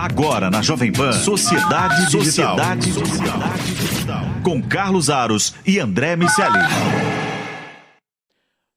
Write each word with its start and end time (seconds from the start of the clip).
Agora 0.00 0.48
na 0.48 0.62
Jovem 0.62 0.92
Pan, 0.92 1.10
Sociedade 1.10 2.08
Digital. 2.08 2.56
Sociedade 2.56 2.92
Digital. 3.74 4.20
Com 4.44 4.62
Carlos 4.62 5.10
Aros 5.10 5.56
e 5.66 5.80
André 5.80 6.14
Miceli. 6.14 6.56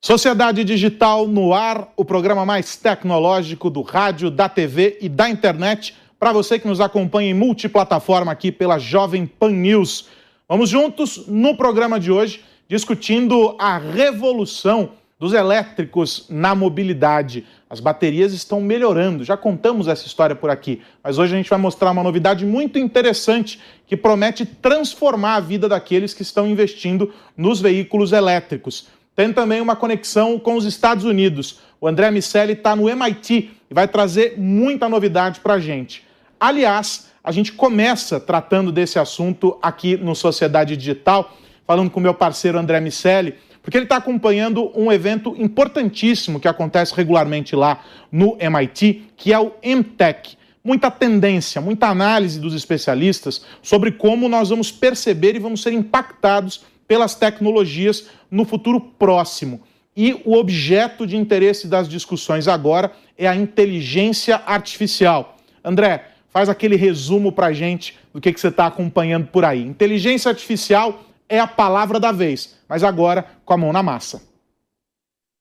Sociedade 0.04 0.64
Digital 0.64 1.28
no 1.28 1.54
ar, 1.54 1.90
o 1.96 2.04
programa 2.04 2.44
mais 2.44 2.76
tecnológico 2.76 3.70
do 3.70 3.84
rádio, 3.84 4.32
da 4.32 4.50
TV 4.50 4.98
e 5.00 5.08
da 5.08 5.30
internet. 5.30 5.94
Para 6.20 6.34
você 6.34 6.58
que 6.58 6.68
nos 6.68 6.82
acompanha 6.82 7.30
em 7.30 7.36
multiplataforma 7.36 8.32
aqui 8.32 8.52
pela 8.52 8.80
Jovem 8.80 9.28
Pan 9.28 9.52
News. 9.52 10.08
Vamos 10.50 10.72
juntos 10.72 11.28
no 11.28 11.56
programa 11.56 12.00
de 12.00 12.12
hoje 12.12 12.44
discutindo 12.68 13.56
a 13.60 13.78
revolução 13.78 14.94
dos 15.20 15.34
elétricos 15.34 16.26
na 16.32 16.56
mobilidade. 16.56 17.46
As 17.72 17.80
baterias 17.80 18.34
estão 18.34 18.60
melhorando, 18.60 19.24
já 19.24 19.38
contamos 19.38 19.88
essa 19.88 20.06
história 20.06 20.36
por 20.36 20.50
aqui, 20.50 20.82
mas 21.02 21.18
hoje 21.18 21.34
a 21.34 21.38
gente 21.38 21.50
vai 21.50 21.58
mostrar 21.58 21.90
uma 21.92 22.04
novidade 22.04 22.46
muito 22.46 22.78
interessante 22.78 23.62
que 23.88 23.96
promete 23.96 24.46
transformar 24.46 25.36
a 25.36 25.40
vida 25.40 25.70
daqueles 25.70 26.14
que 26.14 26.22
estão 26.22 26.46
investindo 26.46 27.14
nos 27.38 27.62
veículos 27.62 28.12
elétricos. 28.12 28.90
Tem 29.16 29.32
também 29.32 29.62
uma 29.62 29.74
conexão 29.74 30.38
com 30.38 30.58
os 30.58 30.66
Estados 30.66 31.06
Unidos. 31.06 31.62
O 31.80 31.88
André 31.88 32.12
Miceli 32.12 32.52
está 32.52 32.76
no 32.76 32.90
MIT 32.90 33.52
e 33.70 33.74
vai 33.74 33.88
trazer 33.88 34.38
muita 34.38 34.90
novidade 34.90 35.40
para 35.40 35.54
a 35.54 35.60
gente. 35.60 36.04
Aliás, 36.38 37.08
a 37.24 37.32
gente 37.32 37.54
começa 37.54 38.20
tratando 38.20 38.70
desse 38.70 39.00
assunto 39.00 39.58
aqui 39.62 39.96
no 39.96 40.14
Sociedade 40.14 40.76
Digital, 40.76 41.38
falando 41.66 41.90
com 41.90 42.02
meu 42.02 42.14
parceiro 42.14 42.60
André 42.60 42.82
Miceli 42.82 43.36
porque 43.62 43.78
ele 43.78 43.86
está 43.86 43.98
acompanhando 43.98 44.72
um 44.76 44.92
evento 44.92 45.36
importantíssimo 45.38 46.40
que 46.40 46.48
acontece 46.48 46.96
regularmente 46.96 47.56
lá 47.56 47.84
no 48.12 48.36
MIT, 48.40 49.04
que 49.16 49.32
é 49.32 49.40
o 49.40 49.54
MTech. 49.64 50.38
Muita 50.64 50.92
tendência, 50.92 51.62
muita 51.62 51.88
análise 51.88 52.40
dos 52.40 52.54
especialistas 52.54 53.46
sobre 53.62 53.92
como 53.92 54.30
nós 54.30 54.50
vamos 54.50 54.72
perceber 54.72 55.36
e 55.36 55.40
vamos 55.40 55.62
ser 55.62 55.74
impactados 55.74 56.64
pelas 56.88 57.16
tecnologias 57.16 58.08
no 58.30 58.46
futuro 58.46 58.80
próximo. 58.80 59.62
E 59.96 60.22
o 60.26 60.36
objeto 60.36 61.06
de 61.06 61.18
interesse 61.18 61.68
das 61.68 61.88
discussões 61.88 62.48
agora 62.48 62.92
é 63.18 63.28
a 63.28 63.36
inteligência 63.36 64.42
artificial. 64.46 65.38
André, 65.64 66.06
faz 66.30 66.48
aquele 66.48 66.76
resumo 66.76 67.32
para 67.32 67.52
gente 67.52 67.98
do 68.14 68.22
que, 68.22 68.32
que 68.32 68.40
você 68.40 68.48
está 68.48 68.68
acompanhando 68.68 69.28
por 69.28 69.44
aí. 69.44 69.62
Inteligência 69.62 70.30
artificial 70.30 71.04
é 71.32 71.40
a 71.40 71.48
palavra 71.48 71.98
da 72.00 72.12
vez, 72.12 72.54
mas 72.68 72.84
agora 72.84 73.26
com 73.46 73.54
a 73.54 73.58
mão 73.58 73.72
na 73.72 73.82
massa. 73.82 74.22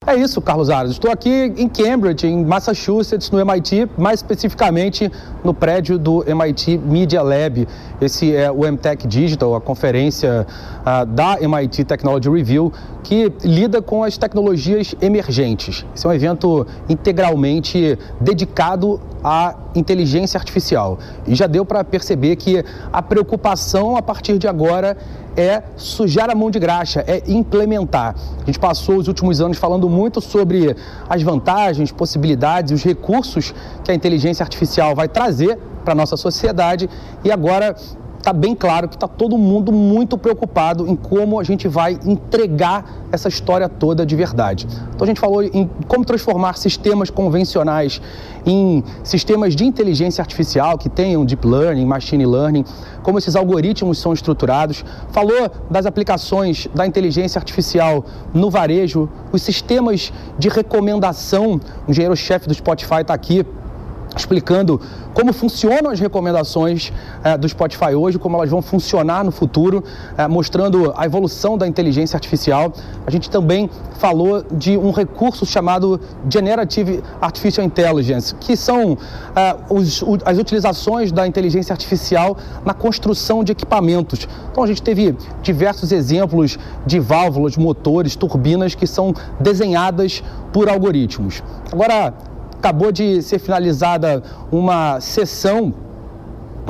É 0.06 0.16
isso, 0.16 0.40
Carlos 0.40 0.70
Aros. 0.70 0.92
Estou 0.92 1.10
aqui 1.10 1.52
em 1.58 1.68
Cambridge, 1.68 2.26
em 2.26 2.42
Massachusetts, 2.42 3.30
no 3.30 3.38
MIT, 3.38 3.86
mais 3.98 4.20
especificamente 4.20 5.12
no 5.44 5.52
prédio 5.52 5.98
do 5.98 6.24
MIT 6.26 6.78
Media 6.78 7.20
Lab. 7.20 7.68
Esse 8.00 8.34
é 8.34 8.50
o 8.50 8.60
MTech 8.60 9.06
Digital, 9.06 9.54
a 9.54 9.60
conferência 9.60 10.46
uh, 10.80 11.04
da 11.04 11.38
MIT 11.42 11.84
Technology 11.84 12.30
Review, 12.30 12.72
que 13.04 13.30
lida 13.44 13.82
com 13.82 14.02
as 14.02 14.16
tecnologias 14.16 14.94
emergentes. 15.02 15.84
Esse 15.94 16.06
é 16.06 16.08
um 16.08 16.14
evento 16.14 16.66
integralmente 16.88 17.98
dedicado 18.18 18.98
à 19.22 19.54
inteligência 19.74 20.38
artificial. 20.38 20.98
E 21.26 21.34
já 21.34 21.46
deu 21.46 21.64
para 21.64 21.84
perceber 21.84 22.36
que 22.36 22.64
a 22.92 23.02
preocupação 23.02 23.96
a 23.96 24.02
partir 24.02 24.38
de 24.38 24.48
agora 24.48 24.96
é 25.36 25.62
sujar 25.76 26.30
a 26.30 26.34
mão 26.34 26.50
de 26.50 26.58
graxa, 26.58 27.04
é 27.06 27.22
implementar. 27.28 28.14
A 28.42 28.46
gente 28.46 28.58
passou 28.58 28.96
os 28.96 29.08
últimos 29.08 29.40
anos 29.40 29.58
falando 29.58 29.88
muito 29.88 30.20
sobre 30.20 30.76
as 31.08 31.22
vantagens, 31.22 31.92
possibilidades 31.92 32.72
os 32.72 32.82
recursos 32.82 33.54
que 33.84 33.90
a 33.90 33.94
inteligência 33.94 34.42
artificial 34.42 34.94
vai 34.94 35.08
trazer 35.08 35.58
para 35.84 35.92
a 35.92 35.96
nossa 35.96 36.16
sociedade 36.16 36.88
e 37.24 37.30
agora 37.30 37.74
está 38.20 38.34
bem 38.34 38.54
claro 38.54 38.86
que 38.86 38.96
está 38.96 39.08
todo 39.08 39.36
mundo 39.38 39.72
muito 39.72 40.16
preocupado 40.18 40.86
em 40.86 40.94
como 40.94 41.40
a 41.40 41.42
gente 41.42 41.66
vai 41.66 41.98
entregar 42.04 42.84
essa 43.10 43.28
história 43.28 43.68
toda 43.68 44.04
de 44.04 44.14
verdade. 44.14 44.66
Então 44.94 45.04
a 45.04 45.06
gente 45.06 45.18
falou 45.18 45.42
em 45.42 45.68
como 45.88 46.04
transformar 46.04 46.56
sistemas 46.56 47.08
convencionais 47.08 48.00
em 48.46 48.84
sistemas 49.02 49.56
de 49.56 49.64
inteligência 49.64 50.20
artificial 50.22 50.76
que 50.76 50.88
tenham 50.88 51.24
deep 51.24 51.46
learning, 51.46 51.86
machine 51.86 52.26
learning, 52.26 52.64
como 53.02 53.18
esses 53.18 53.34
algoritmos 53.34 53.98
são 53.98 54.12
estruturados. 54.12 54.84
Falou 55.10 55.50
das 55.70 55.86
aplicações 55.86 56.68
da 56.74 56.86
inteligência 56.86 57.38
artificial 57.38 58.04
no 58.34 58.50
varejo, 58.50 59.08
os 59.32 59.42
sistemas 59.42 60.12
de 60.38 60.48
recomendação. 60.48 61.60
O 61.86 61.90
engenheiro-chefe 61.90 62.46
do 62.46 62.54
Spotify 62.54 63.00
está 63.00 63.14
aqui 63.14 63.44
explicando 64.16 64.80
como 65.14 65.32
funcionam 65.32 65.90
as 65.90 66.00
recomendações 66.00 66.92
eh, 67.22 67.36
do 67.36 67.48
Spotify 67.48 67.94
hoje, 67.94 68.18
como 68.18 68.36
elas 68.36 68.50
vão 68.50 68.62
funcionar 68.62 69.24
no 69.24 69.30
futuro, 69.30 69.82
eh, 70.16 70.26
mostrando 70.28 70.92
a 70.96 71.04
evolução 71.04 71.58
da 71.58 71.66
inteligência 71.66 72.16
artificial. 72.16 72.72
A 73.06 73.10
gente 73.10 73.28
também 73.28 73.68
falou 73.98 74.44
de 74.50 74.76
um 74.76 74.90
recurso 74.90 75.44
chamado 75.44 76.00
Generative 76.28 77.02
Artificial 77.20 77.66
Intelligence, 77.66 78.34
que 78.36 78.56
são 78.56 78.96
eh, 79.34 79.56
os, 79.68 80.02
as 80.24 80.38
utilizações 80.38 81.12
da 81.12 81.26
inteligência 81.26 81.72
artificial 81.72 82.36
na 82.64 82.74
construção 82.74 83.42
de 83.44 83.52
equipamentos. 83.52 84.28
Então 84.50 84.64
a 84.64 84.66
gente 84.66 84.82
teve 84.82 85.16
diversos 85.42 85.92
exemplos 85.92 86.58
de 86.86 86.98
válvulas, 86.98 87.56
motores, 87.56 88.16
turbinas 88.16 88.74
que 88.74 88.86
são 88.86 89.14
desenhadas 89.38 90.22
por 90.52 90.68
algoritmos. 90.68 91.42
Agora, 91.72 92.14
acabou 92.60 92.92
de 92.92 93.22
ser 93.22 93.38
finalizada 93.38 94.22
uma 94.52 95.00
sessão 95.00 95.74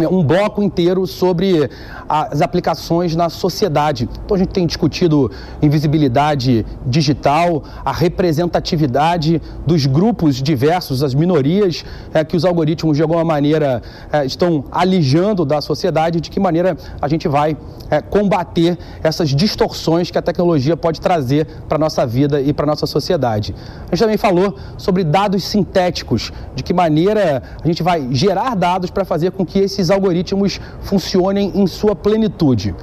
um 0.08 0.22
bloco 0.22 0.62
inteiro 0.62 1.06
sobre 1.06 1.68
as 2.08 2.40
aplicações 2.40 3.14
na 3.14 3.28
sociedade. 3.28 4.08
Então 4.24 4.34
a 4.34 4.38
gente 4.38 4.50
tem 4.50 4.66
discutido 4.66 5.30
invisibilidade 5.62 6.64
digital, 6.86 7.62
a 7.84 7.92
representatividade 7.92 9.40
dos 9.66 9.86
grupos 9.86 10.36
diversos, 10.36 11.02
as 11.02 11.14
minorias 11.14 11.84
é, 12.12 12.24
que 12.24 12.36
os 12.36 12.44
algoritmos 12.44 12.96
de 12.96 13.02
alguma 13.02 13.24
maneira 13.24 13.82
é, 14.12 14.24
estão 14.24 14.64
alijando 14.70 15.44
da 15.44 15.60
sociedade, 15.60 16.20
de 16.20 16.30
que 16.30 16.40
maneira 16.40 16.76
a 17.00 17.08
gente 17.08 17.28
vai 17.28 17.56
é, 17.90 18.00
combater 18.00 18.78
essas 19.02 19.30
distorções 19.30 20.10
que 20.10 20.18
a 20.18 20.22
tecnologia 20.22 20.76
pode 20.76 21.00
trazer 21.00 21.46
para 21.68 21.76
a 21.76 21.78
nossa 21.78 22.06
vida 22.06 22.40
e 22.40 22.52
para 22.52 22.64
a 22.64 22.66
nossa 22.66 22.86
sociedade. 22.86 23.54
A 23.86 23.94
gente 23.94 24.00
também 24.00 24.16
falou 24.16 24.56
sobre 24.76 25.04
dados 25.04 25.44
sintéticos, 25.44 26.32
de 26.54 26.62
que 26.62 26.72
maneira 26.72 27.42
a 27.62 27.66
gente 27.66 27.82
vai 27.82 28.08
gerar 28.10 28.54
dados 28.54 28.90
para 28.90 29.04
fazer 29.04 29.32
com 29.32 29.44
que 29.44 29.58
esses 29.58 29.89
algoritmos 29.90 30.60
funcionem 30.82 31.52
em 31.54 31.66
sua 31.66 31.94
plenitude. 31.94 32.74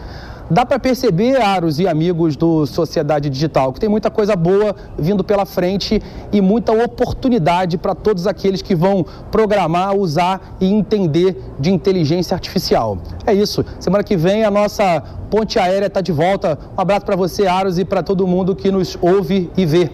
Dá 0.49 0.65
para 0.65 0.79
perceber, 0.79 1.41
Aros 1.41 1.77
e 1.77 1.85
amigos 1.89 2.37
do 2.37 2.65
Sociedade 2.65 3.29
Digital, 3.29 3.73
que 3.73 3.81
tem 3.81 3.89
muita 3.89 4.09
coisa 4.09 4.33
boa 4.33 4.73
vindo 4.97 5.21
pela 5.21 5.45
frente 5.45 6.01
e 6.31 6.39
muita 6.39 6.71
oportunidade 6.71 7.77
para 7.77 7.93
todos 7.93 8.25
aqueles 8.25 8.61
que 8.61 8.73
vão 8.73 9.05
programar, 9.29 9.93
usar 9.93 10.55
e 10.61 10.71
entender 10.71 11.35
de 11.59 11.69
inteligência 11.69 12.33
artificial. 12.33 12.97
É 13.25 13.33
isso. 13.33 13.65
Semana 13.77 14.05
que 14.05 14.15
vem 14.15 14.45
a 14.45 14.51
nossa 14.51 15.03
ponte 15.29 15.59
aérea 15.59 15.87
está 15.87 15.99
de 15.99 16.13
volta. 16.13 16.57
Um 16.77 16.81
abraço 16.81 17.05
para 17.05 17.17
você, 17.17 17.45
Aros, 17.45 17.77
e 17.77 17.83
para 17.83 18.01
todo 18.01 18.25
mundo 18.25 18.55
que 18.55 18.71
nos 18.71 18.97
ouve 19.01 19.51
e 19.57 19.65
vê. 19.65 19.91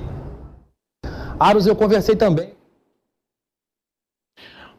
Aros, 1.40 1.66
eu 1.66 1.76
conversei 1.76 2.16
também. 2.16 2.53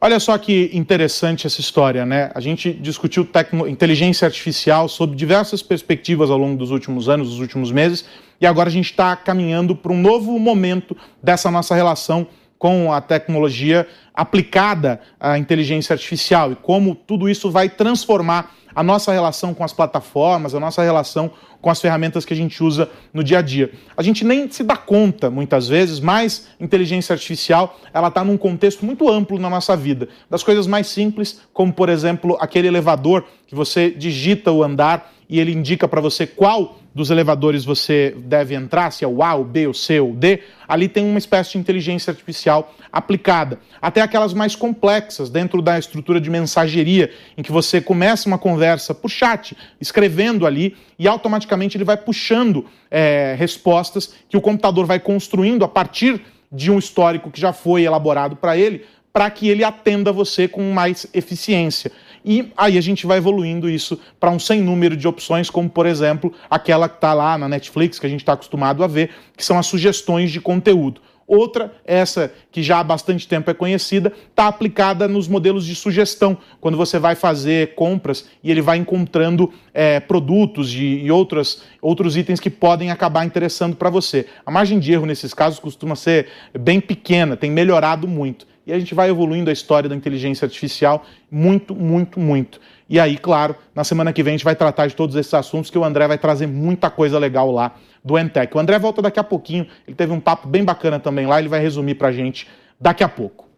Olha 0.04 0.20
só 0.20 0.36
que 0.36 0.68
interessante 0.74 1.46
essa 1.46 1.62
história, 1.62 2.04
né? 2.04 2.30
A 2.34 2.40
gente 2.40 2.70
discutiu 2.74 3.24
tecno... 3.24 3.66
inteligência 3.66 4.26
artificial 4.26 4.86
sob 4.86 5.16
diversas 5.16 5.62
perspectivas 5.62 6.28
ao 6.28 6.36
longo 6.36 6.58
dos 6.58 6.70
últimos 6.70 7.08
anos, 7.08 7.30
dos 7.30 7.40
últimos 7.40 7.72
meses, 7.72 8.04
e 8.38 8.44
agora 8.44 8.68
a 8.68 8.70
gente 8.70 8.90
está 8.90 9.16
caminhando 9.16 9.74
para 9.74 9.90
um 9.90 9.98
novo 9.98 10.38
momento 10.38 10.94
dessa 11.22 11.50
nossa 11.50 11.74
relação 11.74 12.26
com 12.58 12.92
a 12.92 13.00
tecnologia 13.00 13.88
aplicada 14.12 15.00
à 15.18 15.38
inteligência 15.38 15.94
artificial 15.94 16.52
e 16.52 16.56
como 16.56 16.94
tudo 16.94 17.26
isso 17.26 17.50
vai 17.50 17.70
transformar 17.70 18.54
a 18.74 18.82
nossa 18.82 19.12
relação 19.12 19.54
com 19.54 19.64
as 19.64 19.72
plataformas, 19.72 20.54
a 20.54 20.60
nossa 20.60 20.82
relação 20.82 21.30
com 21.60 21.70
as 21.70 21.80
ferramentas 21.80 22.24
que 22.24 22.34
a 22.34 22.36
gente 22.36 22.62
usa 22.62 22.90
no 23.12 23.24
dia 23.24 23.38
a 23.38 23.42
dia. 23.42 23.72
A 23.96 24.02
gente 24.02 24.24
nem 24.24 24.50
se 24.50 24.62
dá 24.62 24.76
conta, 24.76 25.30
muitas 25.30 25.66
vezes, 25.66 26.00
mas 26.00 26.48
inteligência 26.60 27.12
artificial 27.12 27.78
ela 27.92 28.08
está 28.08 28.22
num 28.22 28.36
contexto 28.36 28.84
muito 28.84 29.08
amplo 29.08 29.38
na 29.38 29.48
nossa 29.48 29.76
vida. 29.76 30.08
Das 30.28 30.42
coisas 30.42 30.66
mais 30.66 30.88
simples, 30.88 31.40
como 31.52 31.72
por 31.72 31.88
exemplo 31.88 32.36
aquele 32.40 32.68
elevador 32.68 33.24
que 33.46 33.54
você 33.54 33.90
digita 33.90 34.52
o 34.52 34.62
andar 34.62 35.12
e 35.28 35.40
ele 35.40 35.52
indica 35.52 35.88
para 35.88 36.00
você 36.00 36.26
qual 36.26 36.78
dos 36.94 37.10
elevadores 37.10 37.64
você 37.64 38.14
deve 38.16 38.54
entrar, 38.54 38.92
se 38.92 39.04
é 39.04 39.08
o 39.08 39.22
A, 39.22 39.34
o 39.34 39.44
B, 39.44 39.66
o 39.66 39.74
C 39.74 39.98
o 39.98 40.14
D, 40.14 40.40
ali 40.68 40.88
tem 40.88 41.04
uma 41.04 41.18
espécie 41.18 41.52
de 41.52 41.58
inteligência 41.58 42.12
artificial 42.12 42.72
aplicada. 42.92 43.58
Até 43.82 44.00
aquelas 44.00 44.32
mais 44.32 44.54
complexas, 44.54 45.28
dentro 45.28 45.60
da 45.60 45.76
estrutura 45.76 46.20
de 46.20 46.30
mensageria, 46.30 47.10
em 47.36 47.42
que 47.42 47.50
você 47.50 47.80
começa 47.80 48.28
uma 48.28 48.38
conversa 48.38 48.94
por 48.94 49.10
chat, 49.10 49.56
escrevendo 49.80 50.46
ali, 50.46 50.76
e 50.96 51.08
automaticamente 51.08 51.76
ele 51.76 51.84
vai 51.84 51.96
puxando 51.96 52.64
é, 52.88 53.34
respostas 53.36 54.14
que 54.28 54.36
o 54.36 54.40
computador 54.40 54.86
vai 54.86 55.00
construindo 55.00 55.64
a 55.64 55.68
partir 55.68 56.20
de 56.52 56.70
um 56.70 56.78
histórico 56.78 57.30
que 57.30 57.40
já 57.40 57.52
foi 57.52 57.82
elaborado 57.82 58.36
para 58.36 58.56
ele, 58.56 58.84
para 59.12 59.28
que 59.30 59.48
ele 59.48 59.64
atenda 59.64 60.12
você 60.12 60.46
com 60.46 60.72
mais 60.72 61.06
eficiência. 61.12 61.90
E 62.24 62.52
aí 62.56 62.78
a 62.78 62.80
gente 62.80 63.06
vai 63.06 63.18
evoluindo 63.18 63.68
isso 63.68 64.00
para 64.18 64.30
um 64.30 64.38
sem 64.38 64.62
número 64.62 64.96
de 64.96 65.06
opções, 65.06 65.50
como 65.50 65.68
por 65.68 65.84
exemplo 65.84 66.32
aquela 66.48 66.88
que 66.88 66.96
está 66.96 67.12
lá 67.12 67.36
na 67.36 67.48
Netflix, 67.48 67.98
que 67.98 68.06
a 68.06 68.08
gente 68.08 68.20
está 68.20 68.32
acostumado 68.32 68.82
a 68.82 68.86
ver, 68.86 69.10
que 69.36 69.44
são 69.44 69.58
as 69.58 69.66
sugestões 69.66 70.32
de 70.32 70.40
conteúdo. 70.40 71.00
Outra, 71.26 71.72
essa 71.86 72.32
que 72.52 72.62
já 72.62 72.80
há 72.80 72.84
bastante 72.84 73.26
tempo 73.26 73.50
é 73.50 73.54
conhecida, 73.54 74.12
está 74.28 74.46
aplicada 74.46 75.08
nos 75.08 75.26
modelos 75.26 75.64
de 75.64 75.74
sugestão, 75.74 76.36
quando 76.60 76.76
você 76.76 76.98
vai 76.98 77.14
fazer 77.14 77.74
compras 77.74 78.26
e 78.42 78.50
ele 78.50 78.60
vai 78.60 78.76
encontrando 78.76 79.52
é, 79.72 80.00
produtos 80.00 80.72
e, 80.74 80.84
e 80.84 81.10
outras, 81.10 81.62
outros 81.80 82.16
itens 82.16 82.40
que 82.40 82.50
podem 82.50 82.90
acabar 82.90 83.24
interessando 83.24 83.74
para 83.74 83.88
você. 83.88 84.26
A 84.44 84.50
margem 84.50 84.78
de 84.78 84.92
erro 84.92 85.06
nesses 85.06 85.32
casos 85.32 85.58
costuma 85.58 85.96
ser 85.96 86.28
bem 86.58 86.78
pequena, 86.78 87.36
tem 87.36 87.50
melhorado 87.50 88.06
muito. 88.06 88.46
E 88.66 88.72
a 88.72 88.78
gente 88.78 88.94
vai 88.94 89.10
evoluindo 89.10 89.50
a 89.50 89.52
história 89.52 89.88
da 89.88 89.94
inteligência 89.94 90.46
artificial 90.46 91.04
muito, 91.30 91.74
muito, 91.74 92.18
muito. 92.18 92.60
E 92.88 92.98
aí, 92.98 93.16
claro, 93.16 93.54
na 93.74 93.84
semana 93.84 94.12
que 94.12 94.22
vem 94.22 94.34
a 94.34 94.36
gente 94.36 94.44
vai 94.44 94.56
tratar 94.56 94.86
de 94.86 94.94
todos 94.94 95.16
esses 95.16 95.32
assuntos 95.34 95.70
que 95.70 95.78
o 95.78 95.84
André 95.84 96.06
vai 96.08 96.18
trazer 96.18 96.46
muita 96.46 96.90
coisa 96.90 97.18
legal 97.18 97.50
lá 97.50 97.74
do 98.04 98.18
Entec. 98.18 98.54
O 98.56 98.60
André 98.60 98.78
volta 98.78 99.02
daqui 99.02 99.20
a 99.20 99.24
pouquinho, 99.24 99.66
ele 99.86 99.96
teve 99.96 100.12
um 100.12 100.20
papo 100.20 100.48
bem 100.48 100.64
bacana 100.64 100.98
também 100.98 101.26
lá, 101.26 101.38
ele 101.38 101.48
vai 101.48 101.60
resumir 101.60 101.94
para 101.94 102.08
a 102.08 102.12
gente 102.12 102.46
daqui 102.80 103.04
a 103.04 103.08
pouco. 103.08 103.48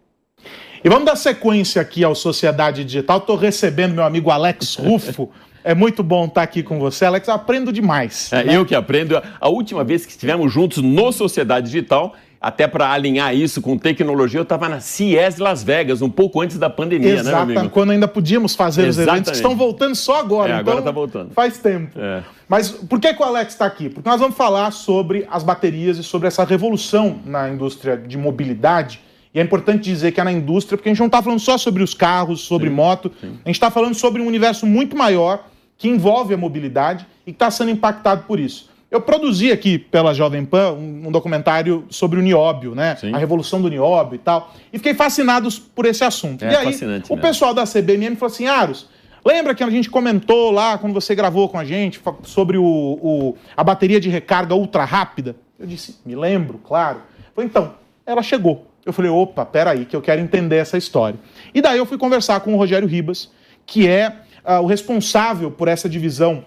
E 0.85 0.89
vamos 0.89 1.05
dar 1.05 1.17
sequência 1.17 1.83
aqui 1.83 2.05
ao 2.05 2.15
Sociedade 2.15 2.85
Digital. 2.85 3.19
Estou 3.19 3.37
recebendo 3.37 3.95
meu 3.95 4.05
amigo 4.05 4.31
Alex 4.31 4.77
Rufo. 4.79 5.31
É 5.65 5.75
muito 5.75 6.01
bom 6.05 6.27
estar 6.27 6.43
aqui 6.43 6.63
com 6.63 6.79
você, 6.79 7.05
Alex. 7.05 7.27
Eu 7.27 7.35
aprendo 7.35 7.73
demais. 7.73 8.33
É, 8.33 8.45
né? 8.45 8.57
Eu 8.57 8.65
que 8.65 8.73
aprendo. 8.73 9.21
A 9.41 9.49
última 9.49 9.83
vez 9.83 10.07
que 10.07 10.13
estivemos 10.13 10.53
juntos 10.53 10.81
no 10.81 11.11
Sociedade 11.11 11.67
Digital, 11.67 12.15
até 12.47 12.69
para 12.69 12.93
alinhar 12.93 13.35
isso 13.35 13.61
com 13.61 13.77
tecnologia, 13.77 14.39
eu 14.39 14.45
estava 14.45 14.69
na 14.69 14.79
CES 14.79 15.39
Las 15.39 15.65
Vegas, 15.65 16.01
um 16.01 16.09
pouco 16.09 16.41
antes 16.41 16.57
da 16.57 16.71
pandemia, 16.71 17.15
Exato, 17.15 17.47
né, 17.47 17.57
amigo? 17.57 17.71
quando 17.71 17.91
ainda 17.91 18.07
podíamos 18.07 18.55
fazer 18.55 18.87
Exatamente. 18.87 19.01
os 19.01 19.13
eventos 19.13 19.31
que 19.33 19.37
estão 19.39 19.57
voltando 19.57 19.97
só 19.97 20.21
agora. 20.21 20.51
É, 20.51 20.53
então, 20.53 20.61
agora 20.61 20.79
está 20.79 20.93
voltando. 20.93 21.33
Faz 21.35 21.59
tempo. 21.59 21.99
É. 21.99 22.23
Mas 22.49 22.71
por 22.71 23.01
que, 23.01 23.13
que 23.13 23.21
o 23.21 23.25
Alex 23.25 23.53
está 23.53 23.67
aqui? 23.67 23.89
Porque 23.89 24.09
nós 24.09 24.21
vamos 24.21 24.37
falar 24.37 24.71
sobre 24.71 25.27
as 25.29 25.43
baterias 25.43 25.99
e 25.99 26.05
sobre 26.05 26.29
essa 26.29 26.45
revolução 26.45 27.19
na 27.27 27.49
indústria 27.49 27.97
de 27.97 28.17
mobilidade. 28.17 29.01
E 29.35 29.41
é 29.41 29.43
importante 29.43 29.83
dizer 29.83 30.13
que 30.13 30.21
é 30.21 30.25
na 30.25 30.31
indústria, 30.31 30.79
porque 30.79 30.89
a 30.89 30.93
gente 30.93 31.01
não 31.01 31.07
está 31.07 31.21
falando 31.21 31.41
só 31.41 31.59
sobre 31.59 31.83
os 31.83 31.95
carros, 31.95 32.43
sobre 32.43 32.69
sim, 32.69 32.75
moto, 32.77 33.11
sim. 33.21 33.41
a 33.45 33.49
gente 33.49 33.57
está 33.57 33.73
falando 33.73 33.97
sobre 33.97 34.23
um 34.23 34.27
universo 34.27 34.67
muito 34.67 34.97
maior 34.97 35.49
que 35.77 35.89
envolve 35.89 36.33
a 36.33 36.37
mobilidade 36.37 37.05
e 37.27 37.33
que 37.33 37.35
está 37.35 37.51
sendo 37.51 37.73
impactado 37.73 38.23
por 38.23 38.39
isso. 38.39 38.71
Eu 38.97 39.01
produzi 39.03 39.53
aqui 39.53 39.79
pela 39.79 40.15
Jovem 40.15 40.43
Pan 40.43 40.73
um, 40.73 41.09
um 41.09 41.13
documentário 41.13 41.85
sobre 41.91 42.19
o 42.19 42.23
nióbio, 42.23 42.75
né? 42.75 42.97
Sim. 42.97 43.13
A 43.13 43.19
revolução 43.19 43.61
do 43.61 43.69
nióbio 43.69 44.15
e 44.15 44.19
tal. 44.19 44.55
E 44.73 44.79
fiquei 44.79 44.95
fascinado 44.95 45.51
por 45.75 45.85
esse 45.85 46.03
assunto. 46.03 46.43
É, 46.43 46.51
e 46.51 46.57
aí, 46.57 46.67
o 46.67 46.87
mesmo. 46.87 47.19
pessoal 47.19 47.53
da 47.53 47.65
CBMM 47.65 48.17
falou 48.17 48.33
assim: 48.33 48.47
Aros, 48.47 48.89
lembra 49.23 49.55
que 49.55 49.63
a 49.63 49.69
gente 49.69 49.91
comentou 49.91 50.51
lá, 50.51 50.79
quando 50.79 50.95
você 50.95 51.15
gravou 51.15 51.47
com 51.51 51.59
a 51.59 51.65
gente, 51.65 52.01
sobre 52.23 52.57
o, 52.57 52.65
o, 52.65 53.37
a 53.55 53.63
bateria 53.63 54.01
de 54.01 54.09
recarga 54.09 54.55
ultra 54.55 54.87
rápida? 54.87 55.37
Eu 55.61 55.67
disse: 55.67 55.99
me 56.07 56.17
lembro, 56.17 56.59
claro. 56.67 57.03
Falei, 57.35 57.51
então, 57.51 57.75
ela 58.07 58.23
chegou. 58.23 58.67
Eu 58.87 58.95
falei: 58.95 59.11
opa, 59.11 59.45
peraí, 59.45 59.85
que 59.85 59.95
eu 59.95 60.01
quero 60.01 60.23
entender 60.23 60.57
essa 60.57 60.79
história. 60.79 61.19
E 61.55 61.61
daí 61.61 61.77
eu 61.77 61.85
fui 61.85 61.99
conversar 61.99 62.41
com 62.41 62.55
o 62.55 62.57
Rogério 62.57 62.89
Ribas, 62.89 63.31
que 63.67 63.87
é 63.87 64.09
uh, 64.43 64.63
o 64.63 64.67
responsável 64.67 65.51
por 65.51 65.69
essa 65.69 65.87
divisão 65.87 66.43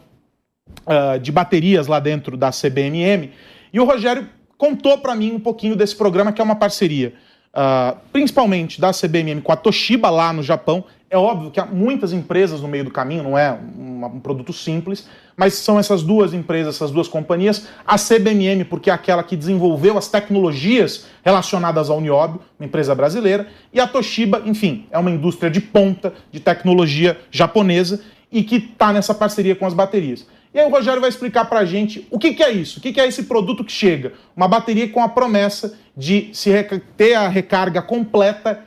uh, 0.86 1.20
de 1.20 1.32
baterias 1.32 1.88
lá 1.88 2.00
dentro 2.00 2.36
da 2.36 2.50
CBMM. 2.52 3.32
E 3.72 3.80
o 3.80 3.86
Rogério 3.86 4.28
contou 4.58 4.98
para 4.98 5.16
mim 5.16 5.32
um 5.32 5.40
pouquinho 5.40 5.76
desse 5.76 5.96
programa, 5.96 6.32
que 6.32 6.42
é 6.42 6.44
uma 6.44 6.56
parceria, 6.56 7.14
uh, 7.54 7.98
principalmente 8.12 8.80
da 8.80 8.92
CBMM 8.92 9.42
com 9.42 9.52
a 9.52 9.56
Toshiba 9.56 10.10
lá 10.10 10.34
no 10.34 10.44
Japão. 10.44 10.84
É 11.10 11.18
óbvio 11.18 11.50
que 11.50 11.60
há 11.60 11.66
muitas 11.66 12.14
empresas 12.14 12.62
no 12.62 12.68
meio 12.68 12.84
do 12.84 12.92
caminho, 12.92 13.24
não 13.24 13.38
é 13.38 13.52
um, 13.52 14.06
um 14.06 14.20
produto 14.20 14.54
simples, 14.54 15.08
mas 15.36 15.56
são 15.56 15.80
essas 15.80 16.04
duas 16.04 16.34
empresas, 16.34 16.76
essas 16.76 16.92
duas 16.92 17.08
companhias. 17.08 17.68
A 17.88 17.98
CBMM, 17.98 18.66
porque 18.66 18.92
é 18.92 18.94
aquela 18.94 19.24
que 19.24 19.36
desenvolveu 19.36 19.98
as 19.98 20.08
tecnologias 20.08 21.08
relacionadas 21.24 21.90
ao 21.90 22.00
nióbio, 22.00 22.42
uma 22.60 22.66
empresa 22.66 22.94
brasileira, 22.94 23.48
e 23.74 23.80
a 23.80 23.88
Toshiba, 23.88 24.44
enfim, 24.46 24.86
é 24.92 25.00
uma 25.00 25.10
indústria 25.10 25.50
de 25.50 25.62
ponta 25.62 26.14
de 26.32 26.40
tecnologia 26.40 27.18
japonesa 27.32 28.02
e 28.32 28.44
que 28.44 28.58
está 28.58 28.94
nessa 28.94 29.16
parceria 29.16 29.56
com 29.56 29.66
as 29.66 29.74
baterias. 29.74 30.28
E 30.54 30.60
aí 30.60 30.66
o 30.66 30.70
Rogério 30.70 31.00
vai 31.00 31.10
explicar 31.10 31.46
para 31.46 31.60
a 31.60 31.66
gente 31.66 32.08
o 32.10 32.18
que, 32.18 32.34
que 32.34 32.44
é 32.44 32.52
isso, 32.52 32.80
o 32.80 32.82
que, 32.82 32.92
que 32.92 33.00
é 33.00 33.08
esse 33.08 33.24
produto 33.24 33.64
que 33.64 33.72
chega. 33.72 34.14
Uma 34.36 34.48
bateria 34.48 34.90
com 34.90 35.02
a 35.02 35.10
promessa 35.10 35.78
de 35.96 36.30
se 36.34 36.52
ter 36.98 37.14
a 37.14 37.28
recarga 37.28 37.82
completa, 37.82 38.64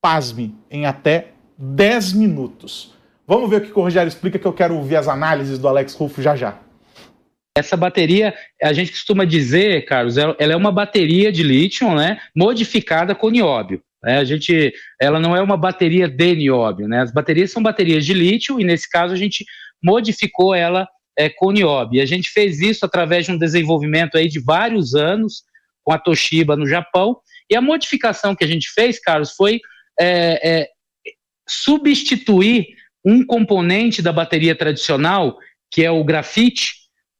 pasme, 0.00 0.54
em 0.70 0.86
até 0.86 1.28
10 1.58 2.14
minutos. 2.14 2.94
Vamos 3.26 3.50
ver 3.50 3.56
o 3.56 3.60
que 3.60 3.78
o 3.78 3.82
Rogério 3.82 4.08
explica, 4.08 4.38
que 4.38 4.46
eu 4.46 4.52
quero 4.52 4.76
ouvir 4.76 4.96
as 4.96 5.08
análises 5.08 5.58
do 5.58 5.68
Alex 5.68 5.94
Rufo 5.94 6.22
já 6.22 6.34
já. 6.36 6.58
Essa 7.56 7.76
bateria, 7.76 8.34
a 8.62 8.72
gente 8.72 8.90
costuma 8.90 9.24
dizer, 9.24 9.84
Carlos, 9.84 10.16
ela 10.16 10.34
é 10.38 10.56
uma 10.56 10.72
bateria 10.72 11.30
de 11.30 11.42
lítio, 11.42 11.94
né, 11.94 12.18
modificada 12.34 13.14
com 13.14 13.30
nióbio. 13.30 13.80
Né? 14.02 14.18
A 14.18 14.24
gente, 14.24 14.72
ela 15.00 15.20
não 15.20 15.36
é 15.36 15.40
uma 15.40 15.56
bateria 15.56 16.08
de 16.08 16.34
nióbio, 16.34 16.86
né? 16.86 17.00
As 17.00 17.12
baterias 17.12 17.50
são 17.50 17.62
baterias 17.62 18.04
de 18.04 18.12
lítio 18.12 18.60
e 18.60 18.64
nesse 18.64 18.88
caso 18.90 19.14
a 19.14 19.16
gente 19.16 19.46
modificou 19.82 20.54
ela 20.54 20.86
é, 21.18 21.28
com 21.28 21.46
o 21.46 21.52
nióbio. 21.52 21.98
E 21.98 22.00
a 22.00 22.06
gente 22.06 22.30
fez 22.30 22.60
isso 22.60 22.84
através 22.84 23.26
de 23.26 23.32
um 23.32 23.38
desenvolvimento 23.38 24.16
aí 24.16 24.28
de 24.28 24.40
vários 24.40 24.94
anos 24.94 25.44
com 25.82 25.92
a 25.92 25.98
Toshiba 25.98 26.56
no 26.56 26.66
Japão. 26.66 27.16
E 27.50 27.56
a 27.56 27.60
modificação 27.60 28.34
que 28.34 28.44
a 28.44 28.46
gente 28.46 28.70
fez, 28.72 28.98
Carlos, 28.98 29.32
foi 29.32 29.60
é, 30.00 30.62
é, 30.62 30.68
substituir 31.48 32.66
um 33.04 33.24
componente 33.24 34.00
da 34.00 34.12
bateria 34.12 34.56
tradicional, 34.56 35.36
que 35.70 35.84
é 35.84 35.90
o 35.90 36.02
grafite, 36.02 36.72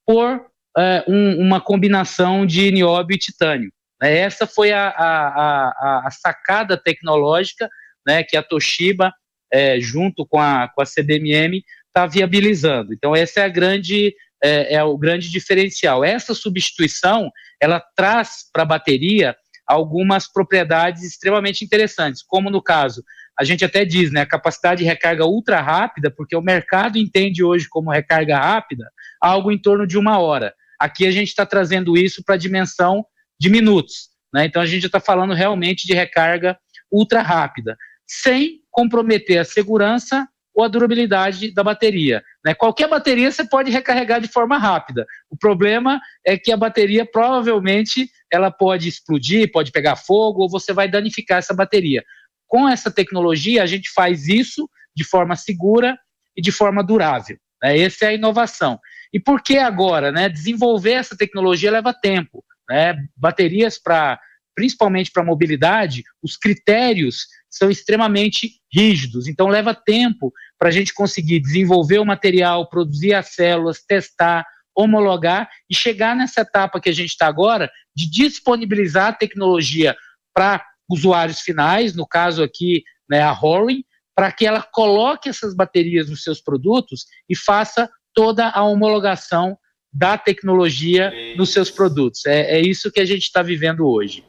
por 0.06 0.46
é, 0.76 1.04
um, 1.06 1.40
uma 1.40 1.60
combinação 1.60 2.46
de 2.46 2.70
nióbio 2.70 3.14
e 3.14 3.18
titânio. 3.18 3.70
É, 4.02 4.18
essa 4.18 4.46
foi 4.46 4.72
a, 4.72 4.88
a, 4.88 5.28
a, 5.28 6.02
a 6.06 6.10
sacada 6.10 6.76
tecnológica 6.76 7.68
né, 8.06 8.22
que 8.22 8.36
a 8.36 8.42
Toshiba, 8.42 9.12
é, 9.52 9.78
junto 9.80 10.26
com 10.26 10.38
a, 10.38 10.68
com 10.68 10.82
a 10.82 10.86
CDMM, 10.86 11.62
está 11.94 12.06
viabilizando. 12.06 12.92
Então, 12.92 13.14
esse 13.14 13.38
é, 13.38 13.44
a 13.44 13.48
grande, 13.48 14.12
é, 14.42 14.74
é, 14.74 14.82
o 14.82 14.98
grande 14.98 15.30
diferencial. 15.30 16.04
Essa 16.04 16.34
substituição, 16.34 17.30
ela 17.62 17.80
traz 17.94 18.50
para 18.52 18.64
a 18.64 18.66
bateria 18.66 19.36
algumas 19.64 20.30
propriedades 20.30 21.04
extremamente 21.04 21.64
interessantes, 21.64 22.22
como 22.22 22.50
no 22.50 22.60
caso, 22.60 23.02
a 23.38 23.44
gente 23.44 23.64
até 23.64 23.84
diz, 23.84 24.12
né, 24.12 24.20
a 24.20 24.26
capacidade 24.26 24.82
de 24.82 24.84
recarga 24.84 25.24
ultra 25.24 25.60
rápida, 25.60 26.10
porque 26.10 26.36
o 26.36 26.42
mercado 26.42 26.98
entende 26.98 27.42
hoje 27.42 27.66
como 27.68 27.90
recarga 27.90 28.36
rápida 28.36 28.84
algo 29.20 29.50
em 29.50 29.58
torno 29.58 29.86
de 29.86 29.96
uma 29.96 30.18
hora. 30.18 30.52
Aqui 30.78 31.06
a 31.06 31.10
gente 31.10 31.28
está 31.28 31.46
trazendo 31.46 31.96
isso 31.96 32.22
para 32.24 32.34
a 32.34 32.38
dimensão 32.38 33.04
de 33.40 33.48
minutos. 33.48 34.10
Né? 34.32 34.44
Então 34.44 34.60
a 34.60 34.66
gente 34.66 34.86
está 34.86 35.00
falando 35.00 35.32
realmente 35.32 35.86
de 35.86 35.94
recarga 35.94 36.58
ultra 36.92 37.22
rápida, 37.22 37.76
sem 38.06 38.60
comprometer 38.70 39.38
a 39.38 39.44
segurança 39.44 40.28
ou 40.54 40.64
a 40.64 40.68
durabilidade 40.68 41.52
da 41.52 41.64
bateria. 41.64 42.22
Né? 42.44 42.54
Qualquer 42.54 42.88
bateria 42.88 43.30
você 43.30 43.44
pode 43.44 43.70
recarregar 43.70 44.20
de 44.20 44.28
forma 44.28 44.56
rápida. 44.56 45.04
O 45.28 45.36
problema 45.36 46.00
é 46.24 46.38
que 46.38 46.52
a 46.52 46.56
bateria 46.56 47.04
provavelmente 47.04 48.08
ela 48.30 48.50
pode 48.50 48.88
explodir, 48.88 49.50
pode 49.50 49.72
pegar 49.72 49.96
fogo 49.96 50.42
ou 50.42 50.48
você 50.48 50.72
vai 50.72 50.88
danificar 50.88 51.38
essa 51.38 51.52
bateria. 51.52 52.04
Com 52.46 52.68
essa 52.68 52.90
tecnologia 52.90 53.62
a 53.62 53.66
gente 53.66 53.90
faz 53.92 54.28
isso 54.28 54.70
de 54.94 55.02
forma 55.02 55.34
segura 55.34 55.98
e 56.36 56.40
de 56.40 56.52
forma 56.52 56.84
durável. 56.84 57.36
Né? 57.60 57.80
Essa 57.80 58.06
é 58.06 58.08
a 58.08 58.14
inovação. 58.14 58.78
E 59.12 59.18
por 59.18 59.42
que 59.42 59.58
agora? 59.58 60.12
Né? 60.12 60.28
Desenvolver 60.28 60.92
essa 60.92 61.16
tecnologia 61.16 61.70
leva 61.70 61.92
tempo. 61.92 62.44
Né? 62.68 62.94
Baterias 63.16 63.76
para 63.78 64.20
principalmente 64.54 65.10
para 65.10 65.24
mobilidade, 65.24 66.04
os 66.22 66.36
critérios 66.36 67.26
são 67.50 67.70
extremamente 67.70 68.60
rígidos. 68.72 69.26
Então 69.26 69.48
leva 69.48 69.74
tempo 69.74 70.32
para 70.58 70.68
a 70.68 70.72
gente 70.72 70.94
conseguir 70.94 71.40
desenvolver 71.40 71.98
o 71.98 72.04
material, 72.04 72.68
produzir 72.68 73.14
as 73.14 73.34
células, 73.34 73.82
testar, 73.86 74.46
homologar 74.76 75.48
e 75.70 75.74
chegar 75.74 76.16
nessa 76.16 76.40
etapa 76.40 76.80
que 76.80 76.88
a 76.88 76.92
gente 76.92 77.10
está 77.10 77.26
agora 77.26 77.70
de 77.94 78.10
disponibilizar 78.10 79.08
a 79.08 79.12
tecnologia 79.12 79.96
para 80.34 80.64
usuários 80.88 81.40
finais, 81.40 81.94
no 81.94 82.06
caso 82.06 82.42
aqui 82.42 82.82
né, 83.08 83.22
a 83.22 83.32
Horing, 83.32 83.84
para 84.14 84.30
que 84.32 84.46
ela 84.46 84.62
coloque 84.62 85.28
essas 85.28 85.54
baterias 85.54 86.08
nos 86.08 86.22
seus 86.22 86.40
produtos 86.40 87.06
e 87.28 87.36
faça 87.36 87.88
toda 88.12 88.48
a 88.48 88.62
homologação 88.62 89.56
da 89.92 90.18
tecnologia 90.18 91.12
nos 91.36 91.52
seus 91.52 91.70
produtos. 91.70 92.26
É, 92.26 92.58
é 92.58 92.60
isso 92.60 92.90
que 92.90 93.00
a 93.00 93.04
gente 93.04 93.22
está 93.22 93.42
vivendo 93.42 93.86
hoje. 93.86 94.24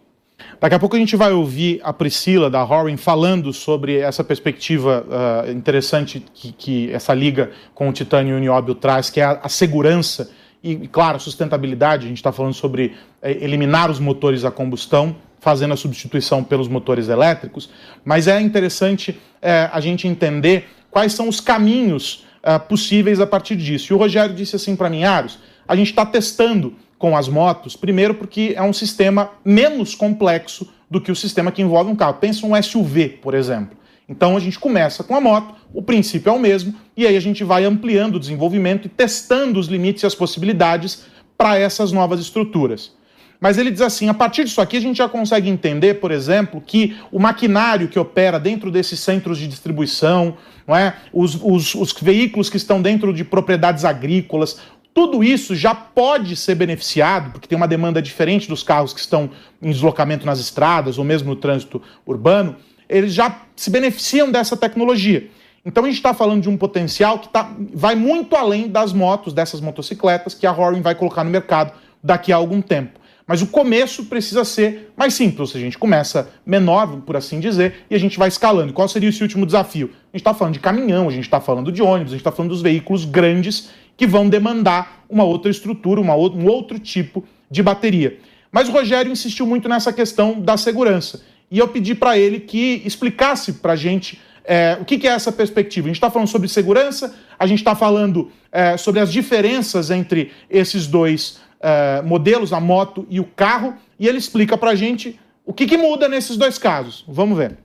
Daqui 0.60 0.76
a 0.76 0.80
pouco 0.80 0.96
a 0.96 1.00
gente 1.00 1.16
vai 1.16 1.34
ouvir 1.34 1.80
a 1.84 1.92
Priscila 1.92 2.50
da 2.50 2.64
Horin 2.64 2.98
falando 2.98 3.52
sobre 3.52 3.98
essa 3.98 4.24
perspectiva 4.24 5.06
uh, 5.06 5.52
interessante 5.52 6.24
que, 6.34 6.52
que, 6.52 6.92
essa 6.92 7.14
liga 7.14 7.52
com 7.74 7.90
o 7.90 7.94
titânio 7.94 8.36
e 8.36 8.38
o 8.38 8.40
nióbio 8.40 8.74
traz, 8.74 9.10
que 9.10 9.20
é 9.20 9.26
a, 9.26 9.40
a 9.44 9.50
segurança 9.50 10.30
e, 10.64 10.88
claro, 10.88 11.18
a 11.18 11.20
sustentabilidade. 11.20 12.06
A 12.06 12.10
gente 12.10 12.18
está 12.18 12.32
falando 12.32 12.54
sobre 12.54 12.96
é, 13.22 13.32
eliminar 13.32 13.92
os 13.92 14.00
motores 14.00 14.46
a 14.46 14.52
combustão, 14.52 15.16
fazendo 15.40 15.74
a 15.74 15.78
substituição 15.78 16.44
pelos 16.44 16.68
motores 16.68 17.10
elétricos, 17.10 17.70
mas 18.04 18.28
é 18.28 18.42
interessante 18.42 19.20
é, 19.42 19.70
a 19.72 19.80
gente 19.80 20.08
entender 20.08 20.68
quais 20.90 21.14
são 21.14 21.28
os 21.28 21.40
caminhos 21.40 22.26
é, 22.42 22.58
possíveis 22.58 23.20
a 23.20 23.28
partir 23.28 23.56
disso. 23.56 23.92
E 23.92 23.94
o 23.94 23.98
Rogério 23.98 24.34
disse 24.34 24.56
assim 24.56 24.76
para 24.76 24.90
mim, 24.90 25.04
Aros, 25.04 25.38
a 25.68 25.76
gente 25.76 25.90
está 25.90 26.06
testando 26.06 26.74
com 27.06 27.16
as 27.16 27.28
motos, 27.28 27.76
primeiro 27.76 28.16
porque 28.16 28.54
é 28.58 28.64
um 28.64 28.74
sistema 28.74 29.30
menos 29.46 29.94
complexo 29.94 30.68
do 30.90 31.00
que 31.00 31.12
o 31.12 31.16
sistema 31.16 31.52
que 31.52 31.62
envolve 31.62 31.92
um 31.92 31.96
carro. 31.96 32.16
Pensa 32.16 32.48
um 32.48 32.60
SUV, 32.60 33.20
por 33.22 33.36
exemplo. 33.36 33.78
Então 34.10 34.36
a 34.36 34.40
gente 34.40 34.58
começa 34.58 35.04
com 35.04 35.16
a 35.16 35.22
moto, 35.22 35.54
o 35.72 35.84
princípio 35.84 36.32
é 36.32 36.34
o 36.34 36.40
mesmo, 36.40 36.74
e 36.98 37.06
aí 37.06 37.16
a 37.16 37.20
gente 37.20 37.44
vai 37.44 37.64
ampliando 37.64 38.16
o 38.16 38.20
desenvolvimento 38.20 38.88
e 38.88 38.90
testando 38.90 39.60
os 39.60 39.68
limites 39.68 40.02
e 40.02 40.08
as 40.08 40.16
possibilidades 40.16 41.06
para 41.38 41.60
essas 41.60 41.92
novas 41.92 42.20
estruturas. 42.20 42.92
Mas 43.40 43.60
ele 43.60 43.70
diz 43.70 43.82
assim: 43.82 44.10
a 44.10 44.14
partir 44.14 44.44
disso 44.44 44.60
aqui 44.60 44.78
a 44.78 44.82
gente 44.82 44.98
já 44.98 45.08
consegue 45.08 45.48
entender, 45.48 45.96
por 45.96 46.10
exemplo, 46.10 46.60
que 46.60 46.96
o 47.12 47.20
maquinário 47.20 47.88
que 47.88 48.00
opera 48.00 48.40
dentro 48.40 48.72
desses 48.72 49.00
centros 49.00 49.38
de 49.38 49.48
distribuição, 49.48 50.38
não 50.68 50.76
é? 50.76 50.96
os, 51.14 51.38
os, 51.44 51.76
os 51.76 51.94
veículos 51.94 52.50
que 52.50 52.58
estão 52.58 52.82
dentro 52.82 53.14
de 53.14 53.24
propriedades 53.24 53.86
agrícolas, 53.86 54.60
tudo 54.96 55.22
isso 55.22 55.54
já 55.54 55.76
pode 55.76 56.38
ser 56.38 56.56
beneficiado, 56.56 57.32
porque 57.32 57.50
tem 57.50 57.58
uma 57.58 57.68
demanda 57.68 58.02
diferente 58.02 58.48
dos 58.48 58.64
carros 58.64 58.94
que 58.94 59.00
estão 59.02 59.30
em 59.62 59.70
deslocamento 59.70 60.26
nas 60.26 60.40
estradas 60.40 60.98
ou 60.98 61.04
mesmo 61.04 61.32
no 61.32 61.36
trânsito 61.36 61.82
urbano, 62.08 62.56
eles 62.88 63.14
já 63.14 63.42
se 63.58 63.70
beneficiam 63.70 64.32
dessa 64.32 64.56
tecnologia. 64.56 65.30
Então 65.66 65.84
a 65.84 65.88
gente 65.88 65.98
está 65.98 66.14
falando 66.14 66.44
de 66.44 66.50
um 66.50 66.56
potencial 66.56 67.20
que 67.20 67.28
tá, 67.28 67.52
vai 67.74 67.94
muito 67.94 68.38
além 68.38 68.70
das 68.70 68.94
motos, 68.94 69.34
dessas 69.34 69.60
motocicletas 69.60 70.34
que 70.34 70.48
a 70.48 70.54
Horin 70.54 70.80
vai 70.80 70.96
colocar 70.96 71.26
no 71.26 71.30
mercado 71.30 71.74
daqui 72.02 72.32
a 72.32 72.38
algum 72.38 72.62
tempo. 72.62 72.98
Mas 73.28 73.42
o 73.42 73.48
começo 73.48 74.06
precisa 74.06 74.46
ser 74.46 74.94
mais 74.96 75.14
simples, 75.14 75.56
a 75.56 75.60
gente 75.60 75.78
começa 75.78 76.30
menor, 76.46 77.02
por 77.02 77.18
assim 77.18 77.40
dizer, 77.40 77.86
e 77.90 77.96
a 77.96 77.98
gente 77.98 78.18
vai 78.20 78.30
escalando. 78.30 78.72
Qual 78.72 78.88
seria 78.88 79.10
esse 79.10 79.22
último 79.24 79.46
desafio? 79.46 79.88
A 79.88 80.16
gente 80.16 80.22
está 80.22 80.34
falando 80.34 80.54
de 80.54 80.60
caminhão, 80.60 81.10
a 81.10 81.12
gente 81.12 81.24
está 81.24 81.42
falando 81.42 81.72
de 81.72 81.82
ônibus, 81.82 82.14
a 82.14 82.16
gente 82.16 82.22
está 82.22 82.32
falando 82.32 82.52
dos 82.52 82.62
veículos 82.62 83.04
grandes 83.04 83.72
que 83.98 84.06
vão 84.06 84.28
demandar 84.30 85.06
uma 85.10 85.24
outra 85.24 85.50
estrutura, 85.50 86.02
uma 86.02 86.16
um 86.16 86.48
outro 86.48 86.80
tipo 86.80 87.24
de 87.50 87.62
bateria. 87.64 88.20
Mas 88.52 88.70
o 88.70 88.72
Rogério 88.72 89.12
insistiu 89.12 89.46
muito 89.46 89.68
nessa 89.68 89.92
questão 89.92 90.40
da 90.40 90.58
segurança. 90.58 91.24
E 91.52 91.60
eu 91.60 91.68
pedi 91.68 91.94
para 91.94 92.18
ele 92.18 92.40
que 92.40 92.82
explicasse 92.86 93.54
para 93.54 93.74
a 93.74 93.76
gente 93.76 94.20
é, 94.44 94.78
o 94.80 94.86
que, 94.86 94.98
que, 94.98 95.08
é 95.08 95.12
essa 95.12 95.32
perspectiva? 95.32 95.88
A 95.88 95.90
gente 95.90 95.98
está 95.98 96.12
falando 96.12 96.28
sobre 96.28 96.48
segurança, 96.48 97.16
a 97.38 97.48
gente 97.48 97.60
está 97.60 97.76
falando 97.76 98.32
é, 98.52 98.78
sobre 98.78 99.00
as 99.00 99.12
diferenças 99.12 99.90
entre 99.90 100.32
esses 100.50 100.86
dois 100.86 101.40
é, 101.60 102.02
modelos, 102.04 102.54
a 102.54 102.60
moto 102.60 103.08
e 103.10 103.20
o 103.20 103.26
carro, 103.26 103.74
e 104.00 104.08
ele 104.08 104.20
explica 104.20 104.56
para 104.56 104.72
a 104.72 104.76
gente 104.76 105.20
o 105.46 105.54
que, 105.54 105.66
que 105.66 105.78
muda 105.78 106.08
nesses 106.08 106.38
dois 106.38 106.58
casos. 106.58 107.04
Vamos 107.08 107.38
ver. 107.38 107.58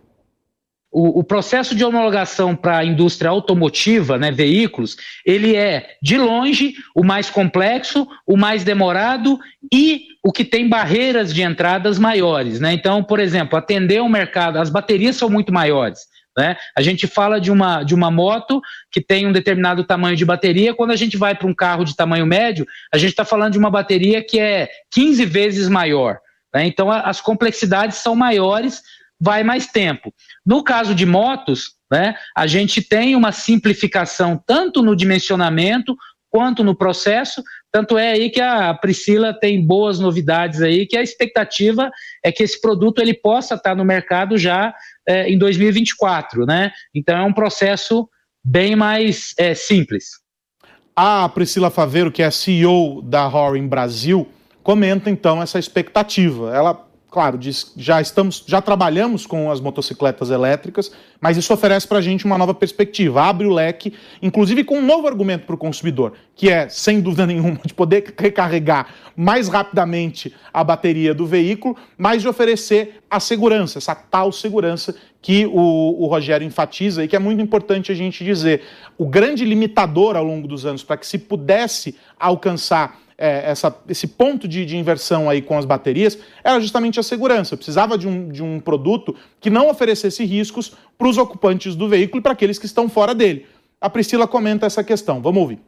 O, 0.93 1.21
o, 1.21 1.25
processo 1.25 1.75
de 1.75 1.85
homologação 1.85 2.57
para 2.57 2.79
a 2.79 2.85
indústria 2.85 3.31
automotiva, 3.31 4.19
né, 4.19 4.33
veículos, 4.33 4.97
ele 5.25 5.55
é, 5.55 5.97
de 6.03 6.19
longe, 6.19 6.75
o 6.97 7.05
mais 7.05 7.31
complexo, 7.31 8.09
o 8.27 8.37
mais 8.37 8.65
demorado 8.65 9.39
e 9.73 10.03
o 10.23 10.33
que 10.33 10.45
tem 10.45 10.69
barreiras 10.69 11.33
de 11.33 11.43
entradas 11.43 11.99
maiores. 11.99 12.59
Né? 12.59 12.73
Então, 12.73 13.05
por 13.05 13.21
exemplo, 13.21 13.57
atender 13.57 14.01
o 14.03 14.09
mercado, 14.09 14.59
as 14.59 14.69
baterias 14.69 15.15
são 15.15 15.31
muito 15.31 15.53
maiores. 15.53 16.01
Né? 16.37 16.57
A 16.77 16.83
gente 16.83 17.07
fala 17.07 17.41
de 17.41 17.51
uma, 17.51 17.83
de 17.83 17.95
uma 17.95 18.11
moto 18.11 18.61
que 18.91 19.01
tem 19.01 19.27
um 19.27 19.33
determinado 19.33 19.85
tamanho 19.85 20.17
de 20.17 20.25
bateria, 20.25 20.75
quando 20.75 20.91
a 20.93 20.97
gente 20.97 21.17
vai 21.17 21.35
para 21.35 21.47
um 21.47 21.55
carro 21.55 21.85
de 21.85 21.97
tamanho 21.97 22.27
médio, 22.27 22.67
a 22.93 22.99
gente 22.99 23.11
está 23.11 23.25
falando 23.25 23.53
de 23.53 23.59
uma 23.59 23.71
bateria 23.71 24.23
que 24.23 24.39
é 24.39 24.69
15 24.91 25.25
vezes 25.25 25.69
maior. 25.69 26.19
Né? 26.55 26.67
Então, 26.67 26.91
a, 26.91 27.01
as 27.01 27.21
complexidades 27.21 27.99
são 27.99 28.15
maiores, 28.15 28.83
vai 29.21 29.45
mais 29.45 29.67
tempo. 29.67 30.13
No 30.45 30.65
caso 30.65 30.95
de 30.95 31.05
motos, 31.05 31.73
né, 31.91 32.15
a 32.37 32.47
gente 32.47 32.83
tem 32.83 33.15
uma 33.15 33.33
simplificação 33.33 34.43
tanto 34.47 34.83
no 34.83 34.97
dimensionamento 34.97 35.95
quanto 36.31 36.63
no 36.63 36.77
processo, 36.77 37.43
tanto 37.73 37.99
é 37.99 38.13
aí 38.13 38.31
que 38.31 38.41
a 38.41 38.73
Priscila 38.73 39.35
tem 39.35 39.65
boas 39.65 39.99
novidades 39.99 40.63
aí, 40.63 40.87
que 40.87 40.97
a 40.97 41.03
expectativa 41.03 41.91
é 42.25 42.31
que 42.31 42.45
esse 42.45 42.61
produto 42.61 43.01
ele 43.01 43.13
possa 43.13 43.57
estar 43.57 43.75
no 43.75 43.85
mercado 43.85 44.39
já 44.39 44.73
é, 45.07 45.29
em 45.29 45.37
2024, 45.37 46.47
né? 46.47 46.71
Então 46.95 47.19
é 47.19 47.23
um 47.23 47.33
processo 47.33 48.09
bem 48.45 48.77
mais 48.77 49.35
é, 49.37 49.55
simples. 49.55 50.21
A 50.95 51.29
Priscila 51.29 51.71
Faveiro, 51.71 52.13
que 52.13 52.23
é 52.23 52.31
CEO 52.31 53.03
da 53.03 53.27
Horin 53.27 53.67
Brasil, 53.67 54.29
comenta 54.63 55.11
então 55.11 55.43
essa 55.43 55.59
expectativa. 55.59 56.55
Ela 56.55 56.90
claro, 57.11 57.39
já 57.77 58.01
estamos, 58.01 58.45
já 58.47 58.63
trabalhamos 58.63 59.27
com 59.27 59.51
as 59.51 59.61
motocicletas 59.61 60.31
elétricas, 60.31 60.93
mas 61.21 61.37
isso 61.37 61.53
oferece 61.53 61.87
para 61.87 61.99
a 61.99 62.03
gente 62.03 62.25
uma 62.25 62.39
nova 62.39 62.55
perspectiva, 62.55 63.23
abre 63.23 63.47
o 63.47 63.53
leque, 63.53 63.93
inclusive 64.23 64.63
com 64.63 64.79
um 64.79 64.87
novo 64.87 65.09
argumento 65.09 65.45
para 65.45 65.55
o 65.55 65.59
consumidor, 65.59 66.13
que 66.37 66.49
é, 66.49 66.69
sem 66.69 67.01
dúvida 67.01 67.27
nenhuma, 67.27 67.61
de 67.65 67.75
poder 67.75 68.15
recarregar 68.17 68.87
mais 69.17 69.49
rapidamente 69.49 70.33
a 70.53 70.63
bateria 70.63 71.13
do 71.13 71.27
veículo, 71.27 71.77
mas 71.99 72.23
de 72.23 72.29
oferecer 72.29 73.03
a 73.11 73.19
segurança, 73.19 73.79
essa 73.79 73.95
tal 73.95 74.31
segurança 74.31 74.95
que 75.21 75.45
o, 75.47 76.03
o 76.03 76.07
Rogério 76.07 76.47
enfatiza 76.47 77.05
e 77.05 77.09
que 77.09 77.17
é 77.17 77.19
muito 77.19 77.43
importante 77.43 77.93
a 77.93 77.95
gente 77.95 78.25
dizer. 78.25 78.63
O 78.97 79.07
grande 79.07 79.45
limitador 79.45 80.17
ao 80.17 80.25
longo 80.25 80.49
dos 80.49 80.65
anos 80.65 80.83
para 80.83 80.97
que 80.97 81.07
se 81.07 81.19
pudesse 81.19 81.97
alcançar 82.19 82.99
é, 83.21 83.51
essa, 83.51 83.77
esse 83.87 84.07
ponto 84.07 84.49
de, 84.49 84.65
de, 84.65 84.79
inversão 84.79 85.29
aí 85.29 85.43
com 85.43 85.59
as 85.59 85.67
baterias 85.67 86.19
era 86.43 86.59
justamente 86.59 86.99
a 86.99 87.03
segurança. 87.03 87.55
precisava 87.55 87.99
de 87.99 88.09
um, 88.09 88.29
de 88.31 88.43
um 88.43 88.59
produto 88.59 89.15
que 89.39 89.51
não 89.51 89.69
oferecesse 89.69 90.25
riscos 90.25 90.73
para 90.97 91.07
os 91.07 91.19
ocupantes 91.19 91.77
do 91.77 91.87
veículo 91.87 92.21
e 92.21 92.23
para 92.23 92.33
aqueles 92.33 92.59
que 92.59 92.65
estão 92.65 92.89
fora 92.89 93.15
dele. 93.15 93.45
A 93.79 93.91
Priscila 93.91 94.27
comenta 94.27 94.65
essa 94.65 94.83
questão. 94.83 95.21
Vamos 95.21 95.43
ouvir. 95.43 95.59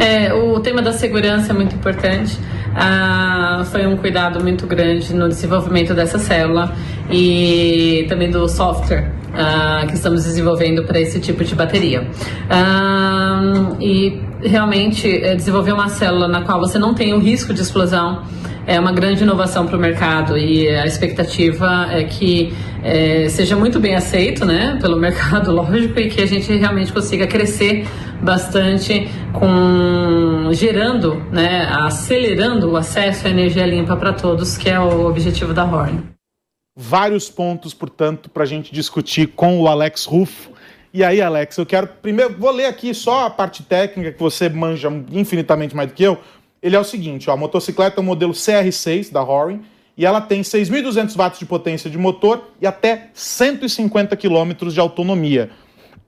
É, 0.00 0.32
o 0.32 0.60
tema 0.60 0.80
da 0.80 0.92
segurança 0.92 1.52
é 1.52 1.54
muito 1.54 1.74
importante. 1.74 2.38
Ah, 2.76 3.64
foi 3.70 3.86
um 3.86 3.96
cuidado 3.96 4.40
muito 4.40 4.66
grande 4.66 5.12
no 5.14 5.28
desenvolvimento 5.28 5.94
dessa 5.94 6.18
célula 6.18 6.72
e 7.10 8.06
também 8.08 8.30
do 8.30 8.46
software 8.46 9.10
ah, 9.34 9.84
que 9.88 9.94
estamos 9.94 10.24
desenvolvendo 10.24 10.84
para 10.84 11.00
esse 11.00 11.18
tipo 11.18 11.42
de 11.42 11.54
bateria. 11.54 12.06
Ah, 12.48 13.72
e 13.80 14.27
realmente 14.40 15.08
é, 15.08 15.34
desenvolver 15.34 15.72
uma 15.72 15.88
célula 15.88 16.28
na 16.28 16.42
qual 16.42 16.60
você 16.60 16.78
não 16.78 16.94
tem 16.94 17.12
o 17.14 17.18
risco 17.18 17.52
de 17.52 17.60
explosão 17.60 18.22
é 18.68 18.78
uma 18.78 18.92
grande 18.92 19.22
inovação 19.22 19.66
para 19.66 19.78
o 19.78 19.80
mercado 19.80 20.36
e 20.36 20.68
a 20.68 20.84
expectativa 20.84 21.88
é 21.90 22.04
que 22.04 22.52
é, 22.84 23.26
seja 23.30 23.56
muito 23.56 23.80
bem 23.80 23.94
aceito 23.94 24.44
né, 24.44 24.76
pelo 24.78 24.96
mercado, 25.00 25.50
lógico, 25.50 25.98
e 25.98 26.10
que 26.10 26.20
a 26.20 26.26
gente 26.26 26.52
realmente 26.52 26.92
consiga 26.92 27.26
crescer 27.26 27.88
bastante 28.22 29.08
com 29.32 30.50
gerando, 30.52 31.14
né, 31.32 31.66
acelerando 31.70 32.70
o 32.70 32.76
acesso 32.76 33.26
à 33.26 33.30
energia 33.30 33.64
limpa 33.64 33.96
para 33.96 34.12
todos, 34.12 34.58
que 34.58 34.68
é 34.68 34.78
o 34.78 35.06
objetivo 35.06 35.54
da 35.54 35.64
Horn. 35.64 36.02
Vários 36.76 37.30
pontos, 37.30 37.72
portanto, 37.72 38.28
para 38.28 38.42
a 38.42 38.46
gente 38.46 38.70
discutir 38.70 39.28
com 39.28 39.60
o 39.62 39.66
Alex 39.66 40.04
Ruff. 40.04 40.50
E 40.92 41.04
aí, 41.04 41.20
Alex, 41.20 41.56
eu 41.58 41.66
quero 41.66 41.86
primeiro, 41.86 42.34
vou 42.38 42.50
ler 42.50 42.66
aqui 42.66 42.94
só 42.94 43.26
a 43.26 43.30
parte 43.30 43.62
técnica 43.62 44.12
que 44.12 44.20
você 44.20 44.48
manja 44.48 44.90
infinitamente 45.12 45.76
mais 45.76 45.88
do 45.88 45.94
que 45.94 46.02
eu, 46.02 46.18
ele 46.62 46.74
é 46.74 46.80
o 46.80 46.84
seguinte, 46.84 47.28
ó, 47.30 47.34
a 47.34 47.36
motocicleta 47.36 48.00
é 48.00 48.02
o 48.02 48.04
modelo 48.04 48.32
CR6 48.32 49.12
da 49.12 49.22
Horin 49.22 49.62
e 49.96 50.06
ela 50.06 50.20
tem 50.20 50.40
6.200 50.40 51.16
watts 51.16 51.38
de 51.38 51.46
potência 51.46 51.90
de 51.90 51.98
motor 51.98 52.48
e 52.60 52.66
até 52.66 53.10
150 53.12 54.16
quilômetros 54.16 54.74
de 54.74 54.80
autonomia. 54.80 55.50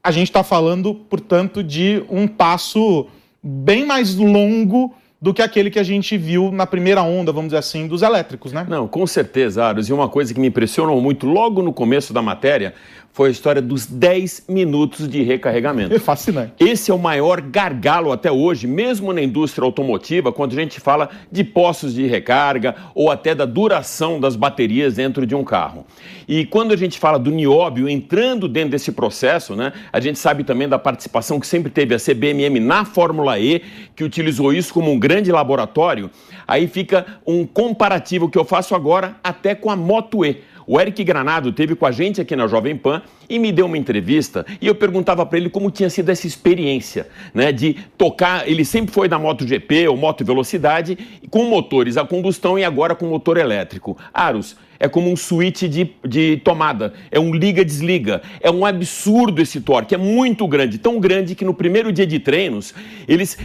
A 0.03 0.11
gente 0.11 0.29
está 0.29 0.43
falando, 0.43 0.95
portanto, 0.95 1.63
de 1.63 2.03
um 2.09 2.27
passo 2.27 3.07
bem 3.43 3.85
mais 3.85 4.15
longo 4.15 4.95
do 5.21 5.35
que 5.35 5.43
aquele 5.43 5.71
que 5.71 5.79
a 5.79 5.83
gente 5.83 6.17
viu 6.17 6.51
na 6.51 6.67
primeira 6.67 7.03
onda, 7.03 7.31
vamos 7.31 7.49
dizer 7.49 7.59
assim, 7.59 7.87
dos 7.87 8.01
elétricos, 8.01 8.53
né? 8.53 8.67
Não, 8.69 8.89
com 8.89 9.07
certeza, 9.07 9.63
Aros. 9.63 9.89
E 9.89 9.93
uma 9.93 10.09
coisa 10.09 10.33
que 10.33 10.41
me 10.41 10.47
impressionou 10.47 10.99
muito 11.01 11.27
logo 11.27 11.61
no 11.61 11.73
começo 11.73 12.15
da 12.15 12.23
matéria 12.23 12.73
foi 13.13 13.29
a 13.29 13.33
história 13.33 13.61
dos 13.61 13.87
10 13.87 14.45
minutos 14.49 15.09
de 15.09 15.23
recarregamento. 15.23 15.95
É 15.95 15.99
fascinante. 15.99 16.53
Esse 16.61 16.91
é 16.91 16.95
o 16.95 16.99
maior 16.99 17.41
gargalo 17.41 18.13
até 18.13 18.31
hoje, 18.31 18.67
mesmo 18.67 19.13
na 19.13 19.21
indústria 19.21 19.65
automotiva, 19.65 20.33
quando 20.33 20.53
a 20.53 20.61
gente 20.61 20.79
fala 20.79 21.11
de 21.31 21.43
postos 21.43 21.93
de 21.93 22.07
recarga 22.07 22.75
ou 22.95 23.11
até 23.11 23.35
da 23.35 23.45
duração 23.45 24.21
das 24.21 24.37
baterias 24.37 24.95
dentro 24.95 25.27
de 25.27 25.35
um 25.35 25.43
carro. 25.43 25.85
E 26.29 26.47
quando 26.47 26.73
a 26.73 26.77
gente 26.77 26.99
fala 26.99 27.19
do 27.19 27.31
nióbio 27.31 27.89
entrando 27.89 28.49
dentro 28.49 28.71
desse 28.71 28.93
processo, 28.93 29.57
né, 29.57 29.73
a 29.93 29.99
gente 29.99 30.19
sabe 30.19 30.45
também 30.45 30.69
da 30.69 30.79
participação 30.79 31.41
que 31.41 31.47
sempre 31.47 31.71
teve 31.71 31.95
a 31.95 31.99
CBMM 31.99 32.61
na 32.61 32.85
Fórmula 32.85 33.39
E, 33.39 33.63
que 33.97 34.05
utilizou 34.05 34.53
isso 34.53 34.73
como 34.73 34.93
um 34.93 34.99
grande 34.99 35.33
laboratório. 35.33 36.11
Aí 36.47 36.69
fica 36.69 37.05
um 37.27 37.45
comparativo 37.45 38.29
que 38.29 38.39
eu 38.39 38.45
faço 38.45 38.75
agora 38.75 39.17
até 39.23 39.55
com 39.55 39.71
a 39.71 39.77
Moto 39.77 40.25
E. 40.25 40.43
O 40.67 40.81
Eric 40.81 41.03
Granado 41.05 41.53
teve 41.53 41.75
com 41.75 41.87
a 41.87 41.91
gente 41.91 42.21
aqui 42.21 42.37
na 42.37 42.47
Jovem 42.47 42.77
Pan 42.77 43.03
e 43.29 43.39
me 43.39 43.53
deu 43.53 43.67
uma 43.67 43.79
entrevista 43.79 44.45
e 44.61 44.67
eu 44.67 44.75
perguntava 44.75 45.25
para 45.25 45.39
ele 45.39 45.49
como 45.49 45.71
tinha 45.71 45.91
sido 45.91 46.09
essa 46.09 46.27
experiência, 46.27 47.09
né, 47.35 47.53
de 47.53 47.75
tocar, 47.97 48.49
ele 48.49 48.65
sempre 48.65 48.93
foi 48.93 49.09
da 49.09 49.19
MotoGP 49.19 49.89
ou 49.89 49.97
moto 49.97 50.25
velocidade 50.25 50.99
com 51.31 51.45
motores 51.45 51.97
a 51.97 52.05
combustão 52.05 52.59
e 52.59 52.65
agora 52.65 52.95
com 52.95 53.07
motor 53.07 53.37
elétrico. 53.37 53.97
Aros, 54.13 54.57
é 54.81 54.89
como 54.89 55.13
um 55.13 55.17
switch 55.17 55.65
de, 55.65 55.93
de 56.03 56.39
tomada, 56.39 56.95
é 57.11 57.21
um 57.21 57.35
liga-desliga. 57.35 58.23
É 58.41 58.51
um 58.51 58.65
absurdo 58.65 59.43
esse 59.43 59.61
torque, 59.61 59.95
é 59.95 59.99
muito 59.99 60.49
grande, 60.49 60.79
tão 60.79 60.99
grande 60.99 61.35
que 61.35 61.45
no 61.45 61.53
primeiro 61.53 61.93
dia 61.93 62.07
de 62.07 62.19
treinos 62.19 62.75
eles 63.07 63.37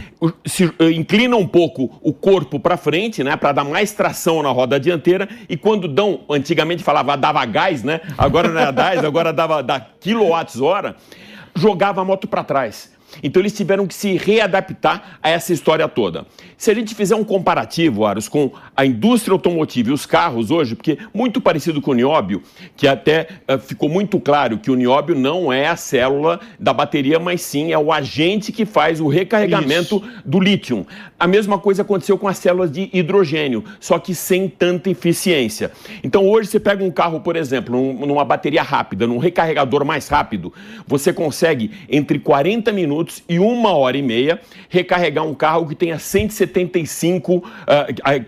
se 0.46 0.64
eh, 0.78 0.90
inclinam 0.92 1.38
um 1.38 1.46
pouco 1.46 2.00
o 2.02 2.12
corpo 2.12 2.58
para 2.58 2.78
frente, 2.78 3.22
né, 3.22 3.36
para 3.36 3.52
dar 3.52 3.64
mais 3.64 3.92
tração 3.92 4.42
na 4.42 4.48
roda 4.48 4.80
dianteira 4.80 5.28
e 5.48 5.56
quando 5.56 5.86
dão, 5.86 6.20
antigamente 6.30 6.82
falava 6.82 7.16
dava 7.16 7.44
gás, 7.44 7.84
né? 7.84 8.00
Agora 8.16 8.48
não 8.48 8.60
é 8.60 8.72
gás, 8.72 9.04
agora 9.04 9.32
dava 9.32 9.62
da 9.62 9.78
quilowatts 9.78 10.60
hora, 10.60 10.96
jogava 11.54 12.00
a 12.00 12.04
moto 12.04 12.26
para 12.26 12.42
trás. 12.42 12.95
Então 13.22 13.40
eles 13.40 13.52
tiveram 13.52 13.86
que 13.86 13.94
se 13.94 14.16
readaptar 14.16 15.18
a 15.22 15.30
essa 15.30 15.52
história 15.52 15.88
toda. 15.88 16.26
Se 16.56 16.70
a 16.70 16.74
gente 16.74 16.94
fizer 16.94 17.14
um 17.14 17.24
comparativo, 17.24 18.04
Aros, 18.04 18.28
com 18.28 18.50
a 18.74 18.84
indústria 18.84 19.32
automotiva 19.32 19.90
e 19.90 19.92
os 19.92 20.06
carros 20.06 20.50
hoje, 20.50 20.74
porque 20.74 20.98
muito 21.12 21.40
parecido 21.40 21.80
com 21.82 21.90
o 21.90 21.94
nióbio, 21.94 22.42
que 22.76 22.88
até 22.88 23.28
uh, 23.48 23.58
ficou 23.58 23.88
muito 23.88 24.18
claro 24.18 24.58
que 24.58 24.70
o 24.70 24.74
nióbio 24.74 25.14
não 25.14 25.52
é 25.52 25.66
a 25.66 25.76
célula 25.76 26.40
da 26.58 26.72
bateria, 26.72 27.18
mas 27.18 27.42
sim 27.42 27.72
é 27.72 27.78
o 27.78 27.92
agente 27.92 28.52
que 28.52 28.64
faz 28.64 29.00
o 29.00 29.08
recarregamento 29.08 29.96
Isso. 29.96 30.22
do 30.24 30.40
lítio. 30.40 30.86
A 31.18 31.26
mesma 31.26 31.58
coisa 31.58 31.82
aconteceu 31.82 32.16
com 32.18 32.28
as 32.28 32.38
células 32.38 32.70
de 32.70 32.90
hidrogênio, 32.92 33.64
só 33.80 33.98
que 33.98 34.14
sem 34.14 34.48
tanta 34.48 34.90
eficiência. 34.90 35.70
Então 36.02 36.26
hoje 36.26 36.48
você 36.48 36.60
pega 36.60 36.82
um 36.82 36.90
carro, 36.90 37.20
por 37.20 37.36
exemplo, 37.36 37.76
numa 38.06 38.24
bateria 38.24 38.62
rápida, 38.62 39.06
num 39.06 39.18
recarregador 39.18 39.84
mais 39.84 40.08
rápido, 40.08 40.52
você 40.86 41.12
consegue 41.12 41.70
entre 41.88 42.18
40 42.18 42.72
minutos 42.72 42.95
e 43.28 43.38
uma 43.38 43.72
hora 43.72 43.96
e 43.96 44.02
meia 44.02 44.40
recarregar 44.68 45.24
um 45.24 45.34
carro 45.34 45.66
que 45.66 45.74
tenha 45.74 45.98
170 45.98 46.46
175, 46.46 47.36
uh, 47.36 47.42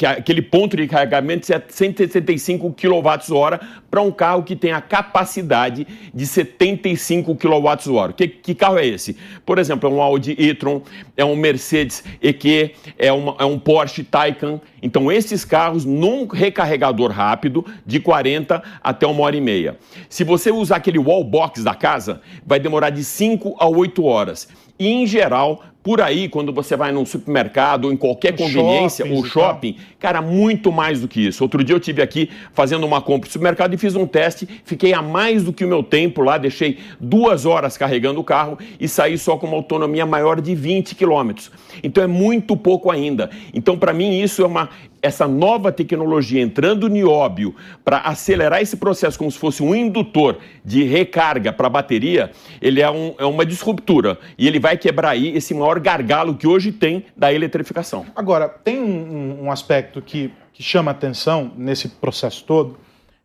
aquele 0.07 0.43
ponto 0.43 0.77
de 0.77 0.87
carregamento 0.87 1.53
é 1.53 1.63
175 1.69 2.73
kWh 2.73 3.67
para 3.91 4.03
um 4.03 4.11
carro 4.11 4.43
que 4.43 4.55
tem 4.55 4.73
a 4.73 4.81
capacidade 4.81 5.87
de 6.13 6.27
75 6.27 7.35
kWh. 7.35 8.13
Que, 8.15 8.29
que 8.29 8.55
carro 8.55 8.79
é 8.79 8.87
esse? 8.87 9.17
Por 9.45 9.59
exemplo, 9.59 9.89
é 9.89 9.93
um 9.93 10.03
Audi 10.03 10.35
e-tron, 10.39 10.83
é 11.17 11.25
um 11.25 11.37
Mercedes 11.37 12.05
EQ, 12.23 12.73
é, 12.99 13.13
uma, 13.13 13.37
é 13.39 13.45
um 13.45 13.59
Porsche 13.59 14.03
Taycan. 14.05 14.61
Então, 14.83 15.11
esses 15.11 15.45
carros 15.45 15.85
num 15.85 16.27
recarregador 16.27 17.11
rápido 17.11 17.65
de 17.85 18.01
40 18.01 18.63
até 18.83 19.07
uma 19.07 19.23
hora 19.23 19.37
e 19.37 19.41
meia. 19.41 19.79
Se 20.09 20.25
você 20.25 20.51
usar 20.51 20.77
aquele 20.77 20.99
wall 20.99 21.25
box 21.25 21.63
da 21.63 21.75
casa, 21.75 22.21
vai 22.47 22.61
demorar 22.61 22.91
de 22.91 23.03
5 23.03 23.57
a 23.59 23.69
8 23.69 24.05
horas. 24.05 24.49
E, 24.79 24.87
em 24.87 25.07
geral, 25.07 25.65
por 25.83 26.01
aí, 26.01 26.29
quando 26.29 26.53
você 26.53 26.77
vai 26.77 26.93
num 26.93 27.07
supermercado 27.07 27.87
ou 27.87 27.93
em 27.93 27.97
qualquer 27.97 28.37
conveniência 28.37 29.07
ou 29.11 29.25
shopping, 29.25 29.77
cara, 29.99 30.21
muito 30.21 30.73
mais 30.73 31.01
do 31.01 31.09
que 31.09 31.27
isso. 31.27 31.43
Outro 31.43 31.63
dia 31.63 31.75
eu 31.75 31.81
tive 31.81 32.03
aqui 32.03 32.29
fazendo 32.53 32.85
uma 32.85 33.01
compra 33.01 33.29
no 33.29 33.33
supermercado 33.33 33.75
e 33.75 33.79
fiz 33.79 33.95
um 33.95 34.07
teste, 34.07 34.47
fiquei 34.65 34.93
a 34.93 35.01
mais 35.01 35.45
do 35.45 35.53
que 35.53 35.65
o 35.65 35.69
meu 35.69 35.83
tempo 35.83 36.21
lá, 36.21 36.37
deixei 36.37 36.79
duas 37.01 37.47
horas 37.47 37.77
carregando 37.77 38.21
o 38.21 38.25
carro 38.25 38.59
e 38.79 38.89
saí 38.89 39.17
só 39.17 39.37
com 39.37 39.47
uma 39.47 39.57
autonomia 39.57 40.05
maior 40.05 40.41
de 40.41 40.55
20 40.55 40.95
quilômetros. 40.95 41.51
Então 41.83 42.03
é 42.03 42.07
muito 42.07 42.57
pouco 42.57 42.91
ainda. 42.91 43.31
Então, 43.55 43.79
para 43.79 43.93
mim, 43.93 44.21
isso 44.21 44.43
é 44.43 44.47
uma, 44.47 44.69
essa 45.03 45.29
nova 45.29 45.71
tecnologia 45.71 46.41
entrando 46.41 46.89
nióbio 46.89 47.55
para 47.85 47.99
acelerar 47.99 48.61
esse 48.61 48.77
processo 48.77 49.19
como 49.19 49.31
se 49.31 49.39
fosse 49.39 49.63
um 49.63 49.75
indutor 49.75 50.39
de 50.65 50.83
recarga 50.85 51.53
para 51.53 51.67
a 51.67 51.71
bateria, 51.71 52.31
ele 52.61 52.81
é, 52.81 52.91
um, 52.91 53.15
é, 53.19 53.25
uma 53.25 53.47
disruptura 53.47 54.19
e 54.37 54.47
ele 54.47 54.59
vai 54.59 54.77
quebrar 54.77 55.11
aí 55.11 55.37
esse 55.37 55.55
maior 55.55 55.68
gargalo 55.77 56.35
que 56.35 56.47
hoje 56.47 56.73
tem 56.73 57.05
da 57.17 57.33
eletrificação. 57.33 58.07
Agora, 58.15 58.49
tem 58.49 58.79
um, 58.81 59.45
um 59.45 59.51
aspecto 59.51 60.01
que, 60.01 60.33
que 60.53 60.63
chama 60.63 60.91
atenção 60.91 61.53
nesse 61.57 61.89
processo 61.89 62.45
todo, 62.45 62.79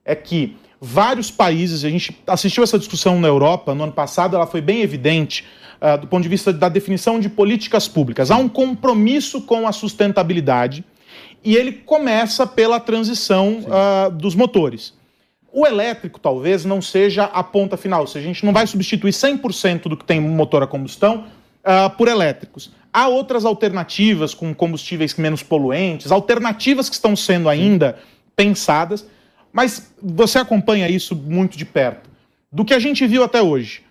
é 0.04 0.16
que 0.16 0.58
vários 0.82 1.32
países, 1.32 1.86
a 1.86 1.90
gente 1.90 2.22
assistiu 2.28 2.64
essa 2.64 2.78
discussão 2.78 3.20
na 3.20 3.28
Europa 3.28 3.74
no 3.74 3.84
ano 3.84 3.94
passado, 3.94 4.36
ela 4.36 4.46
foi 4.46 4.60
bem 4.60 4.82
evidente 4.82 5.46
uh, 5.82 5.98
do 5.98 6.08
ponto 6.08 6.24
de 6.24 6.30
vista 6.30 6.52
da 6.52 6.68
definição 6.68 7.20
de 7.20 7.30
políticas 7.30 7.88
públicas. 7.88 8.30
Há 8.30 8.36
um 8.36 8.50
compromisso 8.50 9.42
com 9.42 9.66
a 9.66 9.72
sustentabilidade 9.72 10.84
e 11.42 11.56
ele 11.56 11.72
começa 11.72 12.46
pela 12.46 12.80
transição 12.80 13.60
uh, 13.60 14.12
dos 14.12 14.36
motores. 14.36 14.94
O 15.52 15.68
elétrico 15.68 16.20
talvez 16.20 16.66
não 16.66 16.82
seja 16.82 17.26
a 17.26 17.44
ponta 17.44 17.78
final, 17.78 18.02
ou 18.02 18.08
seja, 18.08 18.26
a 18.26 18.28
gente 18.28 18.46
não 18.46 18.52
vai 18.52 18.66
substituir 18.66 19.12
100% 19.12 19.84
do 19.84 19.96
que 19.96 20.04
tem 20.04 20.20
motor 20.20 20.64
a 20.64 20.68
combustão 20.68 21.26
uh, 21.64 21.90
por 21.98 22.08
elétricos. 22.08 22.72
Há 22.92 23.08
outras 23.08 23.46
alternativas 23.46 24.34
com 24.34 24.54
combustíveis 24.54 25.16
menos 25.16 25.42
poluentes, 25.42 26.12
alternativas 26.12 26.90
que 26.90 26.96
estão 26.96 27.16
sendo 27.16 27.50
ainda 27.50 27.98
pensadas, 28.36 29.06
mas 29.52 29.94
você 30.02 30.40
acompanha 30.40 30.90
isso 30.90 31.16
muito 31.16 31.58
de 31.58 31.66
perto. 31.66 32.10
Do 32.52 32.64
que 32.64 32.74
a 32.74 32.80
gente 32.80 33.06
viu 33.08 33.24
até 33.24 33.42
hoje, 33.42 33.82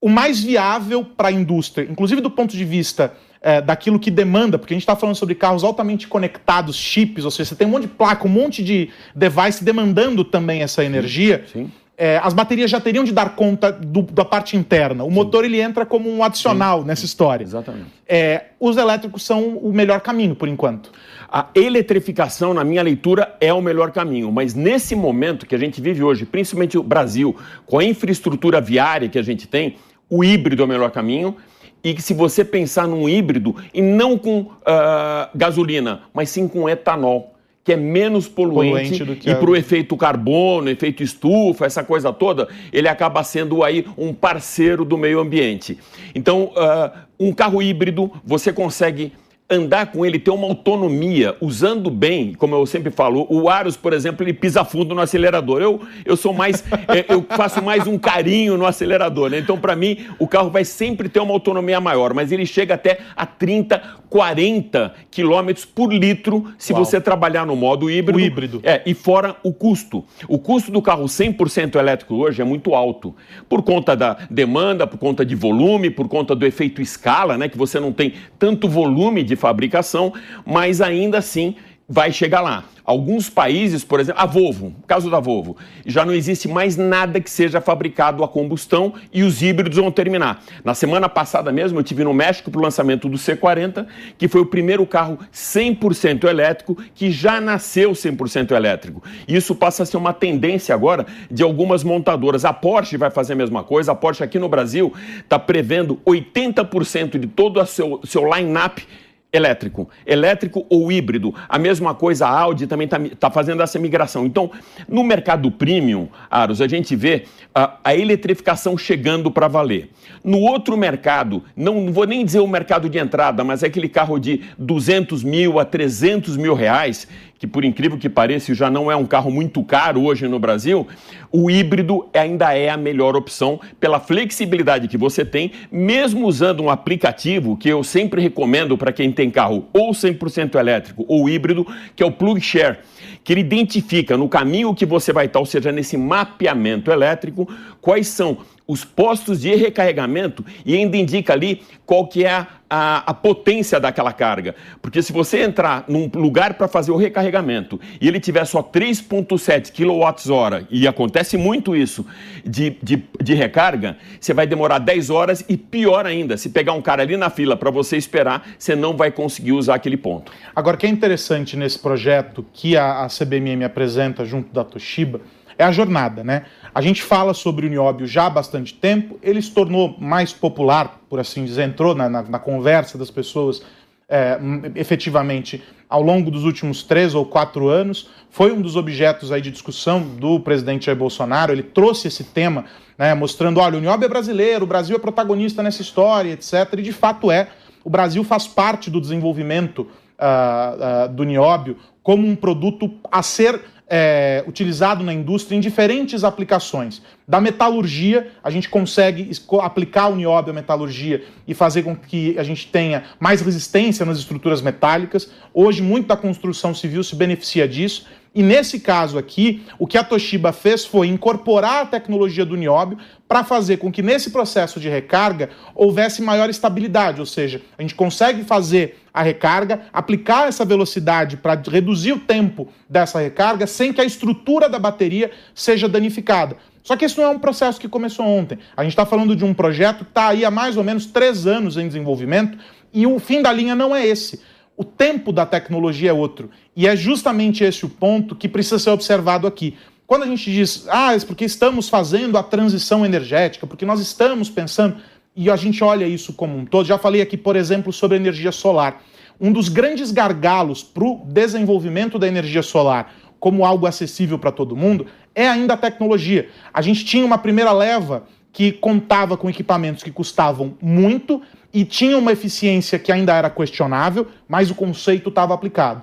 o 0.00 0.08
mais 0.08 0.42
viável 0.42 1.04
para 1.04 1.28
a 1.28 1.32
indústria, 1.32 1.86
inclusive 1.90 2.20
do 2.20 2.30
ponto 2.30 2.56
de 2.56 2.64
vista 2.64 3.14
é, 3.40 3.60
daquilo 3.60 3.98
que 3.98 4.10
demanda, 4.10 4.58
porque 4.58 4.74
a 4.74 4.76
gente 4.76 4.82
está 4.82 4.96
falando 4.96 5.16
sobre 5.16 5.34
carros 5.34 5.64
altamente 5.64 6.06
conectados, 6.06 6.76
chips, 6.76 7.24
ou 7.24 7.30
seja, 7.30 7.50
você 7.50 7.56
tem 7.56 7.66
um 7.66 7.70
monte 7.70 7.82
de 7.82 7.88
placa, 7.88 8.26
um 8.26 8.30
monte 8.30 8.62
de 8.62 8.90
device 9.14 9.64
demandando 9.64 10.24
também 10.24 10.62
essa 10.62 10.84
energia. 10.84 11.44
Sim. 11.50 11.66
sim. 11.66 11.72
É, 12.02 12.18
as 12.22 12.32
baterias 12.32 12.70
já 12.70 12.80
teriam 12.80 13.04
de 13.04 13.12
dar 13.12 13.36
conta 13.36 13.70
do, 13.70 14.00
da 14.00 14.24
parte 14.24 14.56
interna. 14.56 15.04
O 15.04 15.08
sim. 15.08 15.14
motor 15.14 15.44
ele 15.44 15.60
entra 15.60 15.84
como 15.84 16.08
um 16.08 16.24
adicional 16.24 16.80
sim. 16.80 16.86
nessa 16.86 17.04
história. 17.04 17.44
Exatamente. 17.44 17.90
É, 18.08 18.44
os 18.58 18.78
elétricos 18.78 19.22
são 19.22 19.58
o 19.58 19.70
melhor 19.70 20.00
caminho, 20.00 20.34
por 20.34 20.48
enquanto. 20.48 20.90
A 21.28 21.48
eletrificação, 21.54 22.54
na 22.54 22.64
minha 22.64 22.82
leitura, 22.82 23.36
é 23.38 23.52
o 23.52 23.60
melhor 23.60 23.92
caminho. 23.92 24.32
Mas 24.32 24.54
nesse 24.54 24.96
momento 24.96 25.44
que 25.44 25.54
a 25.54 25.58
gente 25.58 25.78
vive 25.78 26.02
hoje, 26.02 26.24
principalmente 26.24 26.78
o 26.78 26.82
Brasil, 26.82 27.36
com 27.66 27.78
a 27.78 27.84
infraestrutura 27.84 28.62
viária 28.62 29.06
que 29.06 29.18
a 29.18 29.22
gente 29.22 29.46
tem, 29.46 29.76
o 30.08 30.24
híbrido 30.24 30.62
é 30.62 30.64
o 30.64 30.68
melhor 30.68 30.90
caminho 30.90 31.36
e 31.84 31.92
que 31.92 32.00
se 32.00 32.14
você 32.14 32.42
pensar 32.42 32.88
num 32.88 33.10
híbrido, 33.10 33.54
e 33.74 33.82
não 33.82 34.16
com 34.16 34.40
uh, 34.40 35.28
gasolina, 35.34 36.02
mas 36.14 36.30
sim 36.30 36.48
com 36.48 36.66
etanol, 36.66 37.34
que 37.62 37.72
é 37.72 37.76
menos 37.76 38.26
poluente, 38.26 38.98
poluente 38.98 39.28
e 39.28 39.32
a... 39.32 39.36
para 39.36 39.50
o 39.50 39.56
efeito 39.56 39.96
carbono, 39.96 40.70
efeito 40.70 41.02
estufa, 41.02 41.66
essa 41.66 41.84
coisa 41.84 42.12
toda, 42.12 42.48
ele 42.72 42.88
acaba 42.88 43.22
sendo 43.22 43.62
aí 43.62 43.86
um 43.96 44.12
parceiro 44.14 44.84
do 44.84 44.96
meio 44.96 45.20
ambiente. 45.20 45.78
Então, 46.14 46.52
uh, 46.56 46.90
um 47.18 47.32
carro 47.32 47.60
híbrido, 47.62 48.10
você 48.24 48.52
consegue 48.52 49.12
andar 49.50 49.86
com 49.86 50.06
ele, 50.06 50.18
ter 50.18 50.30
uma 50.30 50.46
autonomia, 50.46 51.36
usando 51.40 51.90
bem, 51.90 52.32
como 52.34 52.54
eu 52.54 52.64
sempre 52.64 52.90
falo, 52.90 53.26
o 53.28 53.48
Aros, 53.48 53.76
por 53.76 53.92
exemplo, 53.92 54.24
ele 54.24 54.32
pisa 54.32 54.64
fundo 54.64 54.94
no 54.94 55.00
acelerador. 55.00 55.60
Eu, 55.60 55.80
eu 56.04 56.16
sou 56.16 56.32
mais, 56.32 56.62
é, 56.88 57.12
eu 57.12 57.26
faço 57.28 57.60
mais 57.62 57.86
um 57.86 57.98
carinho 57.98 58.56
no 58.56 58.64
acelerador, 58.64 59.28
né? 59.30 59.38
Então, 59.38 59.58
para 59.58 59.74
mim, 59.74 60.06
o 60.18 60.28
carro 60.28 60.50
vai 60.50 60.64
sempre 60.64 61.08
ter 61.08 61.18
uma 61.18 61.32
autonomia 61.32 61.80
maior, 61.80 62.14
mas 62.14 62.30
ele 62.30 62.46
chega 62.46 62.74
até 62.74 63.00
a 63.16 63.26
30, 63.26 63.82
40 64.08 64.94
quilômetros 65.10 65.64
por 65.64 65.92
litro 65.92 66.46
se 66.56 66.72
Uau. 66.72 66.84
você 66.84 67.00
trabalhar 67.00 67.44
no 67.44 67.56
modo 67.56 67.90
híbrido. 67.90 68.18
O 68.18 68.20
híbrido. 68.20 68.60
É, 68.62 68.82
e 68.86 68.94
fora 68.94 69.34
o 69.42 69.52
custo. 69.52 70.04
O 70.28 70.38
custo 70.38 70.70
do 70.70 70.80
carro 70.80 71.04
100% 71.06 71.74
elétrico 71.74 72.14
hoje 72.14 72.40
é 72.40 72.44
muito 72.44 72.74
alto, 72.74 73.14
por 73.48 73.62
conta 73.62 73.96
da 73.96 74.16
demanda, 74.30 74.86
por 74.86 74.98
conta 74.98 75.24
de 75.24 75.34
volume, 75.34 75.90
por 75.90 76.06
conta 76.08 76.34
do 76.34 76.46
efeito 76.46 76.80
escala, 76.80 77.36
né? 77.36 77.48
Que 77.48 77.58
você 77.58 77.80
não 77.80 77.92
tem 77.92 78.14
tanto 78.38 78.68
volume 78.68 79.24
de 79.24 79.39
fabricação, 79.40 80.12
mas 80.46 80.80
ainda 80.80 81.18
assim 81.18 81.56
vai 81.88 82.12
chegar 82.12 82.40
lá. 82.40 82.64
Alguns 82.84 83.28
países, 83.28 83.84
por 83.84 83.98
exemplo, 83.98 84.20
a 84.20 84.26
Volvo, 84.26 84.72
caso 84.86 85.10
da 85.10 85.18
Volvo, 85.18 85.56
já 85.84 86.04
não 86.04 86.12
existe 86.12 86.48
mais 86.48 86.76
nada 86.76 87.20
que 87.20 87.28
seja 87.28 87.60
fabricado 87.60 88.22
a 88.22 88.28
combustão 88.28 88.94
e 89.12 89.24
os 89.24 89.42
híbridos 89.42 89.76
vão 89.76 89.90
terminar. 89.90 90.42
Na 90.64 90.72
semana 90.72 91.08
passada 91.08 91.50
mesmo, 91.50 91.78
eu 91.78 91.82
tive 91.82 92.04
no 92.04 92.14
México 92.14 92.50
para 92.50 92.60
o 92.60 92.62
lançamento 92.62 93.08
do 93.08 93.16
C40, 93.16 93.86
que 94.16 94.28
foi 94.28 94.40
o 94.40 94.46
primeiro 94.46 94.86
carro 94.86 95.18
100% 95.32 96.24
elétrico 96.24 96.76
que 96.94 97.10
já 97.10 97.40
nasceu 97.40 97.90
100% 97.90 98.52
elétrico. 98.52 99.02
Isso 99.26 99.54
passa 99.54 99.82
a 99.82 99.86
ser 99.86 99.96
uma 99.96 100.12
tendência 100.12 100.74
agora 100.74 101.06
de 101.28 101.42
algumas 101.42 101.82
montadoras. 101.82 102.44
A 102.44 102.52
Porsche 102.52 102.96
vai 102.96 103.10
fazer 103.10 103.32
a 103.32 103.36
mesma 103.36 103.64
coisa. 103.64 103.92
A 103.92 103.96
Porsche 103.96 104.22
aqui 104.22 104.38
no 104.38 104.48
Brasil 104.48 104.92
está 105.18 105.38
prevendo 105.38 106.00
80% 106.06 107.18
de 107.18 107.26
todo 107.26 107.60
o 107.60 107.66
seu, 107.66 108.00
seu 108.04 108.32
line-up 108.32 108.84
elétrico, 109.32 109.88
elétrico 110.04 110.66
ou 110.68 110.90
híbrido. 110.90 111.34
A 111.48 111.58
mesma 111.58 111.94
coisa 111.94 112.26
a 112.26 112.38
Audi 112.40 112.66
também 112.66 112.86
está 112.86 112.98
tá 113.18 113.30
fazendo 113.30 113.62
essa 113.62 113.78
migração. 113.78 114.26
Então, 114.26 114.50
no 114.88 115.04
mercado 115.04 115.50
premium, 115.50 116.08
Aros, 116.30 116.60
a 116.60 116.66
gente 116.66 116.96
vê 116.96 117.24
a, 117.54 117.78
a 117.84 117.94
eletrificação 117.94 118.76
chegando 118.76 119.30
para 119.30 119.48
valer. 119.48 119.90
No 120.24 120.38
outro 120.38 120.76
mercado, 120.76 121.44
não, 121.56 121.80
não, 121.80 121.92
vou 121.92 122.06
nem 122.06 122.24
dizer 122.24 122.40
o 122.40 122.46
mercado 122.46 122.88
de 122.88 122.98
entrada, 122.98 123.44
mas 123.44 123.62
é 123.62 123.66
aquele 123.66 123.88
carro 123.88 124.18
de 124.18 124.42
200 124.58 125.22
mil 125.22 125.58
a 125.58 125.64
300 125.64 126.36
mil 126.36 126.54
reais, 126.54 127.06
que 127.40 127.46
por 127.46 127.64
incrível 127.64 127.96
que 127.96 128.10
pareça 128.10 128.54
já 128.54 128.70
não 128.70 128.92
é 128.92 128.94
um 128.94 129.06
carro 129.06 129.30
muito 129.30 129.64
caro 129.64 130.04
hoje 130.04 130.28
no 130.28 130.38
Brasil, 130.38 130.86
o 131.32 131.50
híbrido 131.50 132.06
ainda 132.12 132.52
é 132.52 132.68
a 132.68 132.76
melhor 132.76 133.16
opção 133.16 133.58
pela 133.80 133.98
flexibilidade 133.98 134.86
que 134.86 134.98
você 134.98 135.24
tem, 135.24 135.50
mesmo 135.72 136.26
usando 136.26 136.62
um 136.62 136.68
aplicativo 136.68 137.56
que 137.56 137.70
eu 137.70 137.82
sempre 137.82 138.20
recomendo 138.20 138.76
para 138.76 138.92
quem 138.92 139.10
tem 139.10 139.30
carro 139.30 139.64
ou 139.72 139.92
100% 139.92 140.56
elétrico 140.56 141.06
ou 141.08 141.30
híbrido, 141.30 141.66
que 141.96 142.02
é 142.02 142.06
o 142.06 142.12
PlugShare, 142.12 142.80
que 143.24 143.32
ele 143.32 143.40
identifica 143.40 144.18
no 144.18 144.28
caminho 144.28 144.74
que 144.74 144.84
você 144.84 145.10
vai 145.10 145.24
estar, 145.24 145.40
ou 145.40 145.46
seja, 145.46 145.72
nesse 145.72 145.96
mapeamento 145.96 146.90
elétrico, 146.90 147.48
quais 147.80 148.08
são 148.08 148.38
os 148.70 148.84
postos 148.84 149.40
de 149.40 149.52
recarregamento 149.56 150.44
e 150.64 150.76
ainda 150.76 150.96
indica 150.96 151.32
ali 151.32 151.62
qual 151.84 152.06
que 152.06 152.24
é 152.24 152.30
a, 152.30 152.46
a, 152.70 152.98
a 152.98 153.12
potência 153.12 153.80
daquela 153.80 154.12
carga. 154.12 154.54
Porque 154.80 155.02
se 155.02 155.12
você 155.12 155.42
entrar 155.42 155.84
num 155.88 156.08
lugar 156.14 156.54
para 156.54 156.68
fazer 156.68 156.92
o 156.92 156.96
recarregamento 156.96 157.80
e 158.00 158.06
ele 158.06 158.20
tiver 158.20 158.44
só 158.44 158.62
3,7 158.62 159.72
kWh, 159.72 160.68
e 160.70 160.86
acontece 160.86 161.36
muito 161.36 161.74
isso 161.74 162.06
de, 162.44 162.78
de, 162.80 163.02
de 163.20 163.34
recarga, 163.34 163.96
você 164.20 164.32
vai 164.32 164.46
demorar 164.46 164.78
10 164.78 165.10
horas 165.10 165.44
e 165.48 165.56
pior 165.56 166.06
ainda, 166.06 166.36
se 166.36 166.50
pegar 166.50 166.74
um 166.74 166.82
cara 166.82 167.02
ali 167.02 167.16
na 167.16 167.28
fila 167.28 167.56
para 167.56 167.72
você 167.72 167.96
esperar, 167.96 168.50
você 168.56 168.76
não 168.76 168.96
vai 168.96 169.10
conseguir 169.10 169.50
usar 169.50 169.74
aquele 169.74 169.96
ponto. 169.96 170.30
Agora, 170.54 170.76
o 170.76 170.78
que 170.78 170.86
é 170.86 170.90
interessante 170.90 171.56
nesse 171.56 171.80
projeto 171.80 172.46
que 172.52 172.76
a, 172.76 173.04
a 173.04 173.08
CBMM 173.08 173.64
apresenta 173.64 174.24
junto 174.24 174.54
da 174.54 174.62
Toshiba 174.62 175.20
é 175.60 175.64
a 175.64 175.70
jornada, 175.70 176.24
né? 176.24 176.44
A 176.74 176.80
gente 176.80 177.02
fala 177.02 177.34
sobre 177.34 177.66
o 177.66 177.68
nióbio 177.68 178.06
já 178.06 178.26
há 178.26 178.30
bastante 178.30 178.72
tempo, 178.72 179.18
ele 179.22 179.42
se 179.42 179.50
tornou 179.50 179.94
mais 179.98 180.32
popular, 180.32 181.00
por 181.08 181.20
assim 181.20 181.44
dizer, 181.44 181.64
entrou 181.64 181.94
na, 181.94 182.08
na, 182.08 182.22
na 182.22 182.38
conversa 182.38 182.96
das 182.96 183.10
pessoas 183.10 183.62
é, 184.08 184.38
efetivamente 184.74 185.62
ao 185.88 186.02
longo 186.02 186.30
dos 186.30 186.44
últimos 186.44 186.82
três 186.82 187.14
ou 187.14 187.26
quatro 187.26 187.68
anos. 187.68 188.08
Foi 188.30 188.52
um 188.52 188.60
dos 188.62 188.74
objetos 188.74 189.30
aí 189.30 189.42
de 189.42 189.50
discussão 189.50 190.00
do 190.00 190.40
presidente 190.40 190.86
Jair 190.86 190.96
Bolsonaro. 190.96 191.52
Ele 191.52 191.62
trouxe 191.62 192.08
esse 192.08 192.24
tema, 192.24 192.64
né, 192.96 193.12
mostrando: 193.12 193.60
olha, 193.60 193.76
o 193.76 193.80
nióbio 193.80 194.06
é 194.06 194.08
brasileiro, 194.08 194.64
o 194.64 194.68
Brasil 194.68 194.96
é 194.96 194.98
protagonista 194.98 195.62
nessa 195.62 195.82
história, 195.82 196.32
etc. 196.32 196.72
E 196.78 196.82
de 196.82 196.92
fato 196.92 197.30
é. 197.30 197.48
O 197.84 197.90
Brasil 197.90 198.22
faz 198.24 198.46
parte 198.46 198.90
do 198.90 199.00
desenvolvimento 199.00 199.80
uh, 199.80 201.06
uh, 201.06 201.08
do 201.08 201.24
nióbio 201.24 201.76
como 202.02 202.26
um 202.26 202.34
produto 202.34 202.90
a 203.10 203.22
ser 203.22 203.60
é, 203.90 204.44
utilizado 204.46 205.02
na 205.02 205.12
indústria 205.12 205.56
em 205.56 205.60
diferentes 205.60 206.22
aplicações. 206.22 207.02
Da 207.26 207.40
metalurgia, 207.40 208.30
a 208.42 208.48
gente 208.48 208.68
consegue 208.68 209.28
aplicar 209.60 210.08
o 210.08 210.14
nióbio 210.14 210.52
à 210.52 210.54
metalurgia 210.54 211.24
e 211.46 211.52
fazer 211.52 211.82
com 211.82 211.96
que 211.96 212.38
a 212.38 212.44
gente 212.44 212.68
tenha 212.68 213.02
mais 213.18 213.40
resistência 213.40 214.06
nas 214.06 214.18
estruturas 214.18 214.62
metálicas. 214.62 215.30
Hoje, 215.52 215.82
muito 215.82 216.06
da 216.06 216.16
construção 216.16 216.72
civil 216.72 217.02
se 217.02 217.16
beneficia 217.16 217.66
disso. 217.66 218.06
E 218.32 218.44
nesse 218.44 218.78
caso 218.78 219.18
aqui, 219.18 219.64
o 219.76 219.88
que 219.88 219.98
a 219.98 220.04
Toshiba 220.04 220.52
fez 220.52 220.84
foi 220.84 221.08
incorporar 221.08 221.82
a 221.82 221.86
tecnologia 221.86 222.44
do 222.44 222.56
nióbio 222.56 222.96
para 223.26 223.42
fazer 223.42 223.78
com 223.78 223.90
que 223.90 224.02
nesse 224.02 224.30
processo 224.30 224.78
de 224.78 224.88
recarga 224.88 225.50
houvesse 225.74 226.22
maior 226.22 226.48
estabilidade, 226.48 227.18
ou 227.18 227.26
seja, 227.26 227.60
a 227.76 227.82
gente 227.82 227.94
consegue 227.94 228.44
fazer 228.44 229.00
a 229.12 229.20
recarga, 229.20 229.82
aplicar 229.92 230.46
essa 230.46 230.64
velocidade 230.64 231.36
para 231.36 231.60
reduzir 231.68 232.12
o 232.12 232.20
tempo 232.20 232.68
dessa 232.88 233.18
recarga 233.18 233.66
sem 233.66 233.92
que 233.92 234.00
a 234.00 234.04
estrutura 234.04 234.68
da 234.68 234.78
bateria 234.78 235.32
seja 235.52 235.88
danificada. 235.88 236.56
Só 236.84 236.96
que 236.96 237.04
isso 237.04 237.20
não 237.20 237.26
é 237.26 237.30
um 237.30 237.38
processo 237.38 237.80
que 237.80 237.88
começou 237.88 238.24
ontem. 238.24 238.58
A 238.76 238.84
gente 238.84 238.92
está 238.92 239.04
falando 239.04 239.34
de 239.34 239.44
um 239.44 239.52
projeto 239.52 240.04
que 240.04 240.10
está 240.10 240.28
aí 240.28 240.44
há 240.44 240.50
mais 240.52 240.76
ou 240.76 240.84
menos 240.84 241.04
três 241.04 241.48
anos 241.48 241.76
em 241.76 241.86
desenvolvimento 241.86 242.56
e 242.92 243.06
o 243.06 243.18
fim 243.18 243.42
da 243.42 243.52
linha 243.52 243.74
não 243.74 243.94
é 243.94 244.06
esse. 244.06 244.40
O 244.80 244.84
tempo 244.84 245.30
da 245.30 245.44
tecnologia 245.44 246.08
é 246.08 246.12
outro. 246.14 246.48
E 246.74 246.88
é 246.88 246.96
justamente 246.96 247.62
esse 247.62 247.84
o 247.84 247.88
ponto 247.90 248.34
que 248.34 248.48
precisa 248.48 248.78
ser 248.78 248.88
observado 248.88 249.46
aqui. 249.46 249.76
Quando 250.06 250.22
a 250.22 250.26
gente 250.26 250.50
diz, 250.50 250.86
ah, 250.88 251.14
é 251.14 251.20
porque 251.20 251.44
estamos 251.44 251.90
fazendo 251.90 252.38
a 252.38 252.42
transição 252.42 253.04
energética, 253.04 253.66
porque 253.66 253.84
nós 253.84 254.00
estamos 254.00 254.48
pensando, 254.48 254.96
e 255.36 255.50
a 255.50 255.56
gente 255.56 255.84
olha 255.84 256.06
isso 256.06 256.32
como 256.32 256.56
um 256.56 256.64
todo, 256.64 256.86
já 256.86 256.96
falei 256.96 257.20
aqui, 257.20 257.36
por 257.36 257.56
exemplo, 257.56 257.92
sobre 257.92 258.16
energia 258.16 258.50
solar. 258.50 259.02
Um 259.38 259.52
dos 259.52 259.68
grandes 259.68 260.10
gargalos 260.10 260.82
para 260.82 261.04
o 261.04 261.26
desenvolvimento 261.26 262.18
da 262.18 262.26
energia 262.26 262.62
solar 262.62 263.12
como 263.38 263.66
algo 263.66 263.84
acessível 263.84 264.38
para 264.38 264.50
todo 264.50 264.74
mundo 264.74 265.04
é 265.34 265.46
ainda 265.46 265.74
a 265.74 265.76
tecnologia. 265.76 266.48
A 266.72 266.80
gente 266.80 267.04
tinha 267.04 267.26
uma 267.26 267.36
primeira 267.36 267.72
leva 267.72 268.24
que 268.50 268.72
contava 268.72 269.36
com 269.36 269.50
equipamentos 269.50 270.02
que 270.02 270.10
custavam 270.10 270.74
muito 270.80 271.42
e 271.72 271.84
tinha 271.84 272.18
uma 272.18 272.32
eficiência 272.32 272.98
que 272.98 273.12
ainda 273.12 273.34
era 273.34 273.48
questionável, 273.48 274.26
mas 274.48 274.70
o 274.70 274.74
conceito 274.74 275.28
estava 275.28 275.54
aplicado. 275.54 276.02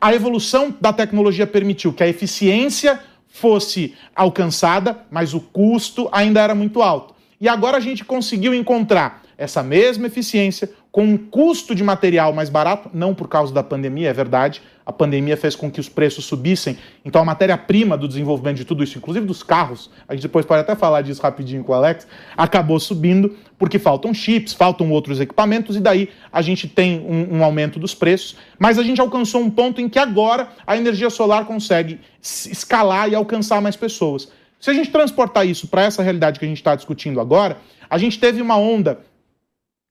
A 0.00 0.14
evolução 0.14 0.74
da 0.80 0.92
tecnologia 0.92 1.46
permitiu 1.46 1.92
que 1.92 2.02
a 2.02 2.08
eficiência 2.08 3.00
fosse 3.26 3.94
alcançada, 4.14 4.98
mas 5.10 5.34
o 5.34 5.40
custo 5.40 6.08
ainda 6.12 6.40
era 6.40 6.54
muito 6.54 6.82
alto. 6.82 7.14
E 7.40 7.48
agora 7.48 7.76
a 7.76 7.80
gente 7.80 8.04
conseguiu 8.04 8.54
encontrar 8.54 9.22
essa 9.36 9.62
mesma 9.62 10.06
eficiência 10.06 10.70
com 10.98 11.04
um 11.04 11.16
custo 11.16 11.76
de 11.76 11.84
material 11.84 12.32
mais 12.32 12.48
barato, 12.48 12.90
não 12.92 13.14
por 13.14 13.28
causa 13.28 13.54
da 13.54 13.62
pandemia, 13.62 14.10
é 14.10 14.12
verdade. 14.12 14.60
A 14.84 14.92
pandemia 14.92 15.36
fez 15.36 15.54
com 15.54 15.70
que 15.70 15.78
os 15.78 15.88
preços 15.88 16.24
subissem. 16.24 16.76
Então 17.04 17.22
a 17.22 17.24
matéria-prima 17.24 17.96
do 17.96 18.08
desenvolvimento 18.08 18.56
de 18.56 18.64
tudo 18.64 18.82
isso, 18.82 18.98
inclusive 18.98 19.24
dos 19.24 19.44
carros, 19.44 19.92
a 20.08 20.14
gente 20.14 20.22
depois 20.22 20.44
pode 20.44 20.62
até 20.62 20.74
falar 20.74 21.02
disso 21.02 21.22
rapidinho 21.22 21.62
com 21.62 21.70
o 21.70 21.74
Alex, 21.76 22.04
acabou 22.36 22.80
subindo 22.80 23.36
porque 23.56 23.78
faltam 23.78 24.12
chips, 24.12 24.52
faltam 24.52 24.90
outros 24.90 25.20
equipamentos 25.20 25.76
e 25.76 25.80
daí 25.80 26.08
a 26.32 26.42
gente 26.42 26.66
tem 26.66 26.98
um, 26.98 27.36
um 27.36 27.44
aumento 27.44 27.78
dos 27.78 27.94
preços. 27.94 28.34
Mas 28.58 28.76
a 28.76 28.82
gente 28.82 29.00
alcançou 29.00 29.40
um 29.40 29.50
ponto 29.50 29.80
em 29.80 29.88
que 29.88 30.00
agora 30.00 30.48
a 30.66 30.76
energia 30.76 31.10
solar 31.10 31.44
consegue 31.44 32.00
escalar 32.20 33.08
e 33.08 33.14
alcançar 33.14 33.62
mais 33.62 33.76
pessoas. 33.76 34.32
Se 34.58 34.68
a 34.68 34.74
gente 34.74 34.90
transportar 34.90 35.46
isso 35.46 35.68
para 35.68 35.84
essa 35.84 36.02
realidade 36.02 36.40
que 36.40 36.44
a 36.44 36.48
gente 36.48 36.58
está 36.58 36.74
discutindo 36.74 37.20
agora, 37.20 37.58
a 37.88 37.96
gente 37.98 38.18
teve 38.18 38.42
uma 38.42 38.56
onda 38.56 38.98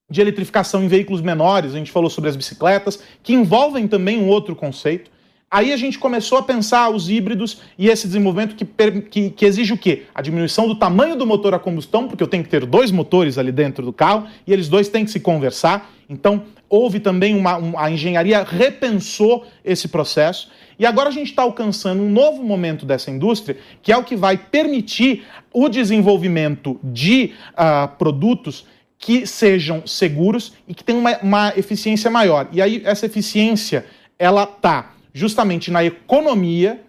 de 0.09 0.21
eletrificação 0.21 0.83
em 0.83 0.87
veículos 0.87 1.21
menores, 1.21 1.73
a 1.73 1.77
gente 1.77 1.91
falou 1.91 2.09
sobre 2.09 2.29
as 2.29 2.35
bicicletas, 2.35 3.03
que 3.21 3.33
envolvem 3.33 3.87
também 3.87 4.17
um 4.17 4.27
outro 4.27 4.55
conceito. 4.55 5.11
Aí 5.49 5.71
a 5.71 5.77
gente 5.77 5.97
começou 5.97 6.37
a 6.37 6.43
pensar 6.43 6.89
os 6.89 7.09
híbridos 7.09 7.61
e 7.77 7.87
esse 7.87 8.05
desenvolvimento 8.07 8.55
que, 8.55 8.65
que, 9.01 9.29
que, 9.29 9.45
exige 9.45 9.73
o 9.73 9.77
quê? 9.77 10.03
A 10.13 10.21
diminuição 10.21 10.67
do 10.67 10.75
tamanho 10.75 11.15
do 11.15 11.25
motor 11.25 11.53
a 11.53 11.59
combustão, 11.59 12.07
porque 12.07 12.21
eu 12.21 12.27
tenho 12.27 12.43
que 12.43 12.49
ter 12.49 12.65
dois 12.65 12.91
motores 12.91 13.37
ali 13.37 13.51
dentro 13.51 13.85
do 13.85 13.93
carro 13.93 14.27
e 14.45 14.51
eles 14.51 14.67
dois 14.67 14.89
têm 14.89 15.05
que 15.05 15.11
se 15.11 15.21
conversar. 15.21 15.89
Então, 16.09 16.43
houve 16.69 16.99
também 16.99 17.35
uma. 17.35 17.57
Um, 17.57 17.79
a 17.79 17.89
engenharia 17.89 18.43
repensou 18.43 19.45
esse 19.63 19.87
processo. 19.87 20.49
E 20.79 20.85
agora 20.85 21.09
a 21.09 21.13
gente 21.13 21.29
está 21.29 21.43
alcançando 21.43 22.03
um 22.03 22.09
novo 22.09 22.43
momento 22.43 22.85
dessa 22.85 23.09
indústria, 23.09 23.57
que 23.81 23.91
é 23.91 23.97
o 23.97 24.03
que 24.03 24.15
vai 24.15 24.37
permitir 24.37 25.25
o 25.53 25.69
desenvolvimento 25.69 26.79
de 26.83 27.33
uh, 27.53 27.87
produtos 27.97 28.65
que 28.99 29.27
sejam 29.27 29.85
seguros 29.85 30.53
e 30.67 30.73
que 30.73 30.83
tenham 30.83 30.99
uma, 30.99 31.17
uma 31.19 31.53
eficiência 31.55 32.09
maior. 32.09 32.47
E 32.51 32.61
aí 32.61 32.81
essa 32.83 33.05
eficiência 33.05 33.85
ela 34.17 34.43
está 34.43 34.93
justamente 35.13 35.69
na 35.71 35.83
economia 35.83 36.81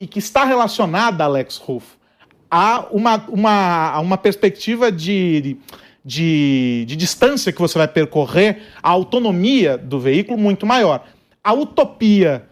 e 0.00 0.06
que 0.06 0.18
está 0.18 0.44
relacionada, 0.44 1.24
Alex 1.24 1.56
Ruff, 1.56 1.86
a 2.50 2.86
uma, 2.90 3.16
uma, 3.28 3.90
a 3.90 4.00
uma 4.00 4.16
perspectiva 4.16 4.90
de, 4.90 5.56
de, 6.04 6.84
de 6.86 6.96
distância 6.96 7.52
que 7.52 7.60
você 7.60 7.78
vai 7.78 7.88
percorrer, 7.88 8.62
a 8.82 8.90
autonomia 8.90 9.76
do 9.76 10.00
veículo 10.00 10.38
muito 10.38 10.66
maior. 10.66 11.04
A 11.42 11.52
utopia 11.52 12.44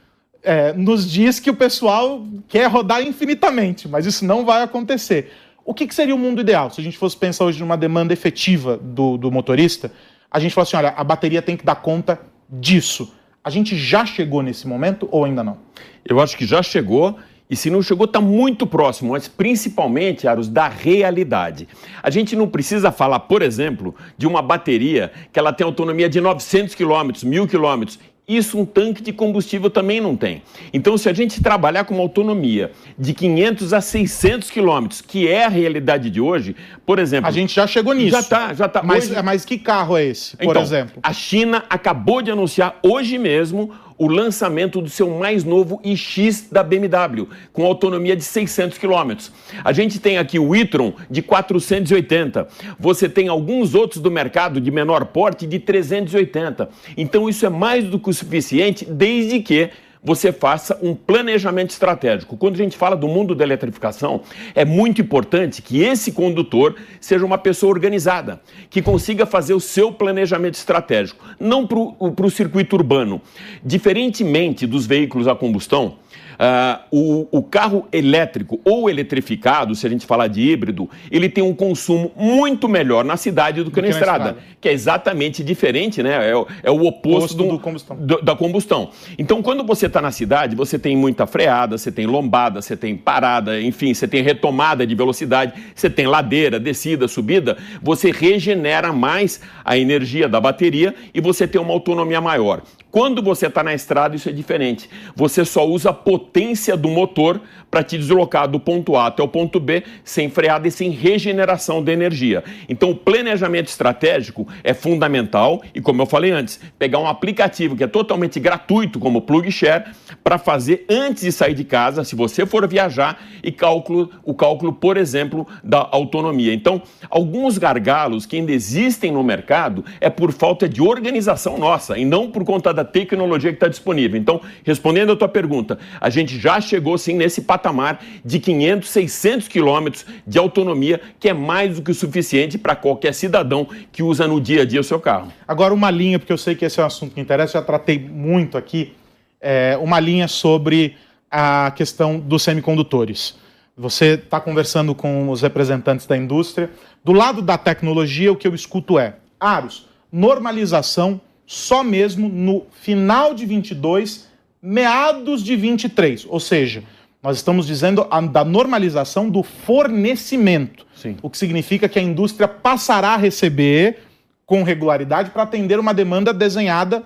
é, 0.43 0.73
nos 0.73 1.11
diz 1.11 1.41
que 1.41 1.51
o 1.51 1.55
pessoal 1.55 2.25
quer 2.49 2.67
rodar 2.67 3.03
infinitamente, 3.03 3.89
mas 3.89 4.07
isso 4.07 4.25
não 4.25 4.45
vai 4.45 4.63
acontecer. 4.63 5.33
O 5.67 5.75
que, 5.75 5.85
que, 5.85 5.95
seria 5.95 6.15
o 6.15 6.19
mundo 6.19 6.41
ideal? 6.41 6.71
Se 6.71 6.81
a 6.81 6.85
gente 6.85 6.97
fosse 6.97 7.17
pensar 7.17 7.45
hoje 7.45 7.59
numa 7.59 7.77
demanda 7.77 8.13
efetiva 8.13 8.77
do, 8.77 9.17
do 9.17 9.33
motorista, 9.33 9.91
a 10.31 10.39
gente 10.39 10.55
fala 10.55 10.63
assim: 10.63 10.77
olha, 10.77 10.95
a 10.97 11.03
bateria 11.03 11.43
tem 11.43 11.57
que 11.57 11.65
dar 11.65 11.75
conta 11.75 12.21
disso. 12.49 13.13
A 13.43 13.51
gente 13.51 13.77
já 13.77 14.07
chegou 14.07 14.43
nesse 14.43 14.69
momento 14.69 15.09
ou 15.11 15.25
ainda 15.25 15.43
não? 15.43 15.59
Eu 16.05 16.21
acho 16.21 16.37
que 16.37 16.47
já 16.47 16.63
chegou. 16.63 17.19
E 17.49 17.55
se 17.55 17.71
não 17.71 17.81
chegou, 17.81 18.07
está 18.07 18.21
muito 18.21 18.67
próximo, 18.67 19.13
mas 19.13 19.29
principalmente, 19.29 20.27
Aros, 20.27 20.49
da 20.49 20.67
realidade. 20.67 21.69
A 22.03 22.11
gente 22.11 22.35
não 22.35 22.49
precisa 22.49 22.91
falar, 22.91 23.21
por 23.21 23.41
exemplo, 23.41 23.95
de 24.19 24.27
uma 24.27 24.43
bateria 24.43 25.13
que 25.33 25.39
ela 25.39 25.53
tem 25.53 25.65
autonomia 25.65 26.09
de 26.09 26.21
900 26.21 26.75
quilômetros, 26.75 27.23
1000 27.23 27.47
quilômetros 27.47 28.01
isso 28.29 28.59
um 28.59 28.65
tanque 28.65 29.03
de 29.03 29.13
combustível 29.13 29.71
também 29.71 30.01
não 30.01 30.17
tem. 30.17 30.43
Então, 30.73 30.99
se 30.99 31.09
a 31.09 31.13
gente 31.13 31.41
trabalhar 31.41 31.85
com 31.85 31.95
uma 31.95 32.03
autonomia 32.03 32.73
de 32.99 33.15
500 33.15 33.73
a 33.73 33.81
600 33.81 34.51
quilômetros, 34.51 35.01
que 35.01 35.29
é 35.29 35.45
a 35.45 35.49
realidade 35.49 36.11
de 36.11 36.21
hoje, 36.21 36.57
por 36.85 36.99
exemplo... 36.99 37.29
A 37.29 37.31
gente 37.31 37.55
já 37.55 37.67
chegou 37.67 37.95
nisso. 37.95 38.11
Já 38.11 38.21
está, 38.21 38.55
já 38.55 38.67
está. 38.67 38.83
Mas, 38.83 39.11
hoje... 39.11 39.23
mas 39.23 39.45
que 39.45 39.57
carro 39.57 39.97
é 39.97 40.05
esse, 40.05 40.37
por 40.37 40.47
então, 40.47 40.63
exemplo? 40.63 40.99
A 41.03 41.13
China 41.13 41.65
acabou 41.71 42.21
de 42.21 42.31
anunciar 42.31 42.79
hoje 42.83 43.17
mesmo 43.17 43.71
o 43.99 44.09
lançamento 44.09 44.81
do 44.81 44.89
seu 44.89 45.11
mais 45.11 45.45
novo 45.45 45.81
iX 45.83 46.49
da 46.51 46.63
BMW, 46.63 47.29
com 47.53 47.65
autonomia 47.65 48.17
de 48.17 48.23
600 48.23 48.79
km. 48.79 49.31
A 49.65 49.73
gente 49.73 49.99
tem 49.99 50.19
aqui 50.19 50.39
o 50.39 50.55
e-tron 50.55 50.95
de 51.11 51.23
480. 51.23 52.47
Você 52.79 53.09
tem 53.09 53.29
alguns 53.29 53.75
outros 53.75 54.01
do 54.01 54.11
mercado 54.11 54.61
de 54.61 54.71
menor 54.71 55.07
porte 55.07 55.47
de 55.47 55.59
380. 55.59 56.69
Então 56.97 57.29
isso 57.29 57.47
é 57.47 57.51
mais 57.51 57.85
do 57.85 57.99
que 57.99 58.11
o 58.11 58.15
suficiente, 58.15 58.85
desde 58.85 59.41
que 59.41 59.71
você 60.07 60.31
faça 60.31 60.79
um 60.81 60.95
planejamento 60.95 61.71
estratégico. 61.71 62.37
Quando 62.37 62.55
a 62.55 62.59
gente 62.59 62.77
fala 62.77 62.95
do 62.95 63.09
mundo 63.09 63.35
da 63.35 63.43
eletrificação, 63.43 64.21
é 64.55 64.65
muito 64.65 65.01
importante 65.03 65.61
que 65.61 65.83
esse 65.83 66.13
condutor 66.13 66.77
seja 67.01 67.27
uma 67.27 67.37
pessoa 67.37 67.73
organizada, 67.73 68.41
que 68.71 68.81
consiga 68.81 69.27
fazer 69.27 69.53
o 69.53 69.59
seu 69.59 69.91
planejamento 69.91 70.55
estratégico, 70.55 71.25
não 71.41 71.67
para 71.67 72.25
o 72.25 72.31
circuito 72.31 72.77
urbano. 72.77 73.21
Diferentemente 73.65 74.65
dos 74.65 74.87
veículos 74.87 75.27
a 75.27 75.35
combustão, 75.35 75.97
Uh, 76.37 77.29
o, 77.31 77.39
o, 77.39 77.43
carro 77.43 77.89
elétrico 77.91 78.61
ou 78.63 78.91
eletrificado, 78.91 79.75
se 79.75 79.87
a 79.87 79.91
gente 79.91 80.05
falar 80.05 80.29
de 80.29 80.43
híbrido, 80.43 80.89
ele 81.11 81.31
tem 81.31 81.43
um 81.43 81.55
consumo 81.55 82.13
muito 82.15 82.69
melhor 82.69 83.05
na 83.05 83.17
cidade 83.17 83.63
do 83.63 83.71
que, 83.71 83.81
do 83.81 83.83
na, 83.83 83.89
que 83.89 83.95
estrada, 83.95 84.19
na, 84.19 84.31
estrada, 84.31 84.47
que 84.61 84.69
é 84.69 84.73
exatamente 84.73 85.43
diferente, 85.43 86.03
né? 86.03 86.31
É, 86.31 86.33
é 86.65 86.71
o 86.71 86.85
oposto 86.85 87.37
do, 87.37 87.49
do 87.49 87.59
combustão. 87.59 87.97
Do, 87.97 88.21
da 88.21 88.37
combustão. 88.37 88.91
Então, 89.19 89.43
quando 89.43 89.65
você 89.65 89.87
está 89.87 90.03
na 90.03 90.11
cidade, 90.11 90.55
você 90.55 90.79
tem 90.79 90.95
muita 90.97 91.27
freada, 91.27 91.79
você 91.79 91.91
tem 91.91 92.07
lombada, 92.07 92.61
você 92.61 92.77
tem 92.77 92.97
parada, 92.97 93.61
enfim, 93.61 93.95
você 93.95 94.07
tem 94.07 94.23
retomada 94.23 94.87
de 94.87 94.95
velocidade, 94.95 95.55
você 95.75 95.89
tem 95.89 96.07
ladeira, 96.07 96.61
descida, 96.61 97.09
subida, 97.09 97.57
você 97.83 98.11
regenera 98.11 98.93
mais 98.93 99.41
a 99.65 99.79
energia 99.79 100.29
da 100.29 100.41
bateria 100.41 100.95
e 101.15 101.21
você 101.21 101.47
tem 101.49 101.61
uma 101.61 101.73
autonomia 101.73 102.21
maior. 102.21 102.63
Quando 102.97 103.21
você 103.21 103.49
está 103.49 103.63
na 103.63 103.75
estrada, 103.75 104.17
isso 104.17 104.27
é 104.27 104.33
diferente. 104.33 104.89
Você 105.15 105.45
só 105.45 105.69
usa 105.69 105.91
a 105.91 105.93
potência 105.93 106.75
do 106.79 106.89
motor 106.89 107.43
para 107.71 107.83
te 107.83 107.99
deslocar 107.99 108.49
do 108.49 108.59
ponto 108.59 108.97
A 108.97 109.09
até 109.09 109.23
o 109.23 109.29
ponto 109.29 109.61
B 109.61 109.83
sem 110.03 110.31
freada 110.31 110.67
e 110.67 110.71
sem 110.71 110.89
regeneração 110.89 111.85
de 111.85 111.93
energia. 111.93 112.43
Então, 112.71 112.93
o 112.93 112.97
planejamento 112.97 113.69
estratégico 113.69 114.49
é 114.65 114.73
fundamental 114.73 115.63
e, 115.75 115.81
como 115.83 116.01
eu 116.01 116.07
falei 116.07 116.31
antes, 116.31 116.59
pegar 116.79 116.99
um 116.99 117.07
aplicativo 117.07 117.77
que 117.77 117.85
é 117.85 117.87
totalmente 117.87 118.41
gratuito, 118.41 118.99
como 118.99 119.19
o 119.19 119.23
PlugShare, 119.23 119.91
para 120.25 120.39
fazer 120.39 120.87
antes 120.89 121.23
de 121.23 121.33
sair 121.33 121.53
de 121.53 121.65
casa, 121.65 122.03
se 122.03 122.17
você 122.17 122.47
for 122.47 122.67
viajar, 122.67 123.23
e 123.43 123.53
cálculo, 123.53 124.11
o 124.25 124.33
cálculo, 124.33 124.73
por 124.73 124.97
exemplo, 124.97 125.47
da 125.63 125.87
autonomia. 125.93 126.55
Então, 126.55 126.81
alguns 127.11 127.59
gargalos 127.59 128.25
que 128.25 128.37
ainda 128.37 128.53
existem 128.53 129.13
no 129.13 129.23
mercado 129.23 129.85
é 130.01 130.09
por 130.09 130.33
falta 130.33 130.67
de 130.67 130.81
organização 130.81 131.59
nossa 131.59 131.99
e 131.99 132.07
não 132.07 132.31
por 132.31 132.43
conta 132.43 132.73
da 132.73 132.86
tecnologia 132.87 133.51
que 133.51 133.57
está 133.57 133.69
disponível. 133.69 134.19
Então, 134.19 134.41
respondendo 134.65 135.13
a 135.13 135.17
tua 135.17 135.29
pergunta, 135.29 135.79
a 136.01 136.09
gente 136.09 136.39
já 136.39 136.61
chegou 136.61 136.97
sim 136.97 137.15
nesse 137.15 137.43
patamar 137.43 138.03
de 138.25 138.39
500, 138.41 138.89
600 138.89 139.49
quilômetros 139.49 140.07
de 140.27 140.39
autonomia, 140.39 141.01
que 141.21 141.29
é 141.29 141.35
mais 141.35 141.77
do 141.77 141.83
que 141.83 141.91
o 141.91 141.95
suficiente 141.95 142.57
para 142.57 142.75
qualquer 142.77 143.13
cidadão 143.13 143.69
que 143.93 144.03
usa 144.03 144.27
no 144.27 144.41
dia 144.41 144.63
a 144.63 144.65
dia 144.65 144.81
o 144.81 144.85
seu 144.85 145.01
carro. 145.01 145.33
Agora, 145.47 145.75
uma 145.75 145.91
linha, 145.91 146.19
porque 146.19 146.33
eu 146.33 146.39
sei 146.39 146.55
que 146.55 146.65
esse 146.65 146.81
é 146.81 146.83
um 146.83 146.87
assunto 146.87 147.15
que 147.15 147.21
interessa, 147.21 147.55
já 147.55 147.63
tratei 147.63 147.99
muito 147.99 148.57
aqui, 148.57 148.95
é, 149.41 149.77
uma 149.81 150.01
linha 150.01 150.29
sobre 150.29 150.97
a 151.31 151.73
questão 151.77 152.19
dos 152.19 152.43
semicondutores. 152.43 153.37
Você 153.77 154.15
está 154.15 154.41
conversando 154.41 154.95
com 154.95 155.29
os 155.29 155.43
representantes 155.43 156.07
da 156.07 156.17
indústria. 156.17 156.71
Do 157.05 157.13
lado 157.13 157.43
da 157.43 157.59
tecnologia, 157.59 158.33
o 158.33 158.37
que 158.37 158.49
eu 158.49 158.55
escuto 158.55 158.99
é: 158.99 159.17
Aros, 159.39 159.87
normalização 160.11 161.21
só 161.47 161.85
mesmo 161.85 162.29
no 162.29 162.67
final 162.73 163.33
de 163.33 163.47
22, 163.47 164.29
meados 164.61 165.43
de 165.43 165.55
23. 165.55 166.27
Ou 166.29 166.41
seja, 166.41 166.83
nós 167.23 167.37
estamos 167.37 167.67
dizendo 167.67 168.07
a, 168.11 168.21
da 168.21 168.45
normalização 168.45 169.31
do 169.31 169.43
fornecimento. 169.43 170.87
Sim. 170.95 171.17
O 171.23 171.31
que 171.31 171.39
significa 171.39 171.89
que 171.89 171.99
a 171.99 172.03
indústria 172.03 172.49
passará 172.49 173.11
a 173.11 173.17
receber 173.17 173.99
com 174.45 174.63
regularidade 174.63 175.31
para 175.31 175.43
atender 175.43 175.79
uma 175.79 175.95
demanda 175.95 176.33
desenhada 176.33 177.05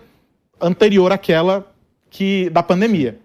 anterior 0.61 1.12
àquela 1.12 1.72
que 2.11 2.50
da 2.50 2.62
pandemia. 2.62 3.18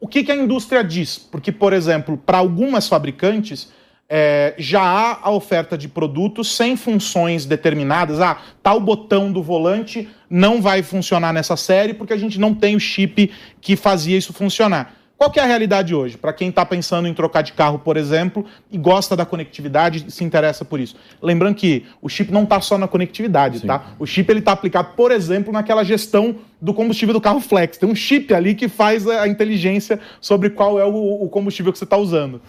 O 0.00 0.08
que, 0.08 0.24
que 0.24 0.32
a 0.32 0.36
indústria 0.36 0.82
diz? 0.82 1.18
Porque, 1.18 1.52
por 1.52 1.74
exemplo, 1.74 2.16
para 2.16 2.38
algumas 2.38 2.88
fabricantes, 2.88 3.70
é, 4.12 4.54
já 4.58 4.82
há 4.82 5.20
a 5.22 5.30
oferta 5.30 5.78
de 5.78 5.86
produtos 5.86 6.56
sem 6.56 6.76
funções 6.76 7.46
determinadas. 7.46 8.20
Ah, 8.20 8.38
tal 8.60 8.80
botão 8.80 9.30
do 9.30 9.40
volante 9.40 10.08
não 10.28 10.60
vai 10.60 10.82
funcionar 10.82 11.32
nessa 11.32 11.56
série 11.56 11.94
porque 11.94 12.12
a 12.12 12.16
gente 12.16 12.38
não 12.40 12.52
tem 12.52 12.74
o 12.74 12.80
chip 12.80 13.30
que 13.60 13.76
fazia 13.76 14.18
isso 14.18 14.32
funcionar. 14.32 14.96
Qual 15.16 15.30
que 15.30 15.38
é 15.38 15.42
a 15.42 15.46
realidade 15.46 15.94
hoje? 15.94 16.16
Para 16.16 16.32
quem 16.32 16.48
está 16.48 16.64
pensando 16.64 17.06
em 17.06 17.12
trocar 17.12 17.42
de 17.42 17.52
carro, 17.52 17.78
por 17.78 17.98
exemplo, 17.98 18.44
e 18.70 18.78
gosta 18.78 19.14
da 19.14 19.26
conectividade 19.26 20.06
e 20.08 20.10
se 20.10 20.24
interessa 20.24 20.64
por 20.64 20.80
isso. 20.80 20.96
Lembrando 21.20 21.56
que 21.56 21.84
o 22.00 22.08
chip 22.08 22.32
não 22.32 22.44
está 22.44 22.58
só 22.62 22.78
na 22.78 22.88
conectividade, 22.88 23.58
Sim. 23.58 23.66
tá? 23.66 23.92
O 23.98 24.06
chip 24.06 24.30
ele 24.30 24.38
está 24.38 24.52
aplicado, 24.52 24.94
por 24.96 25.12
exemplo, 25.12 25.52
naquela 25.52 25.84
gestão 25.84 26.36
do 26.58 26.72
combustível 26.72 27.12
do 27.12 27.20
carro 27.20 27.38
flex. 27.38 27.76
Tem 27.76 27.86
um 27.86 27.94
chip 27.94 28.32
ali 28.32 28.54
que 28.54 28.66
faz 28.66 29.06
a 29.06 29.28
inteligência 29.28 30.00
sobre 30.22 30.48
qual 30.48 30.80
é 30.80 30.86
o 30.86 31.28
combustível 31.28 31.70
que 31.70 31.78
você 31.78 31.84
está 31.84 31.98
usando. 31.98 32.40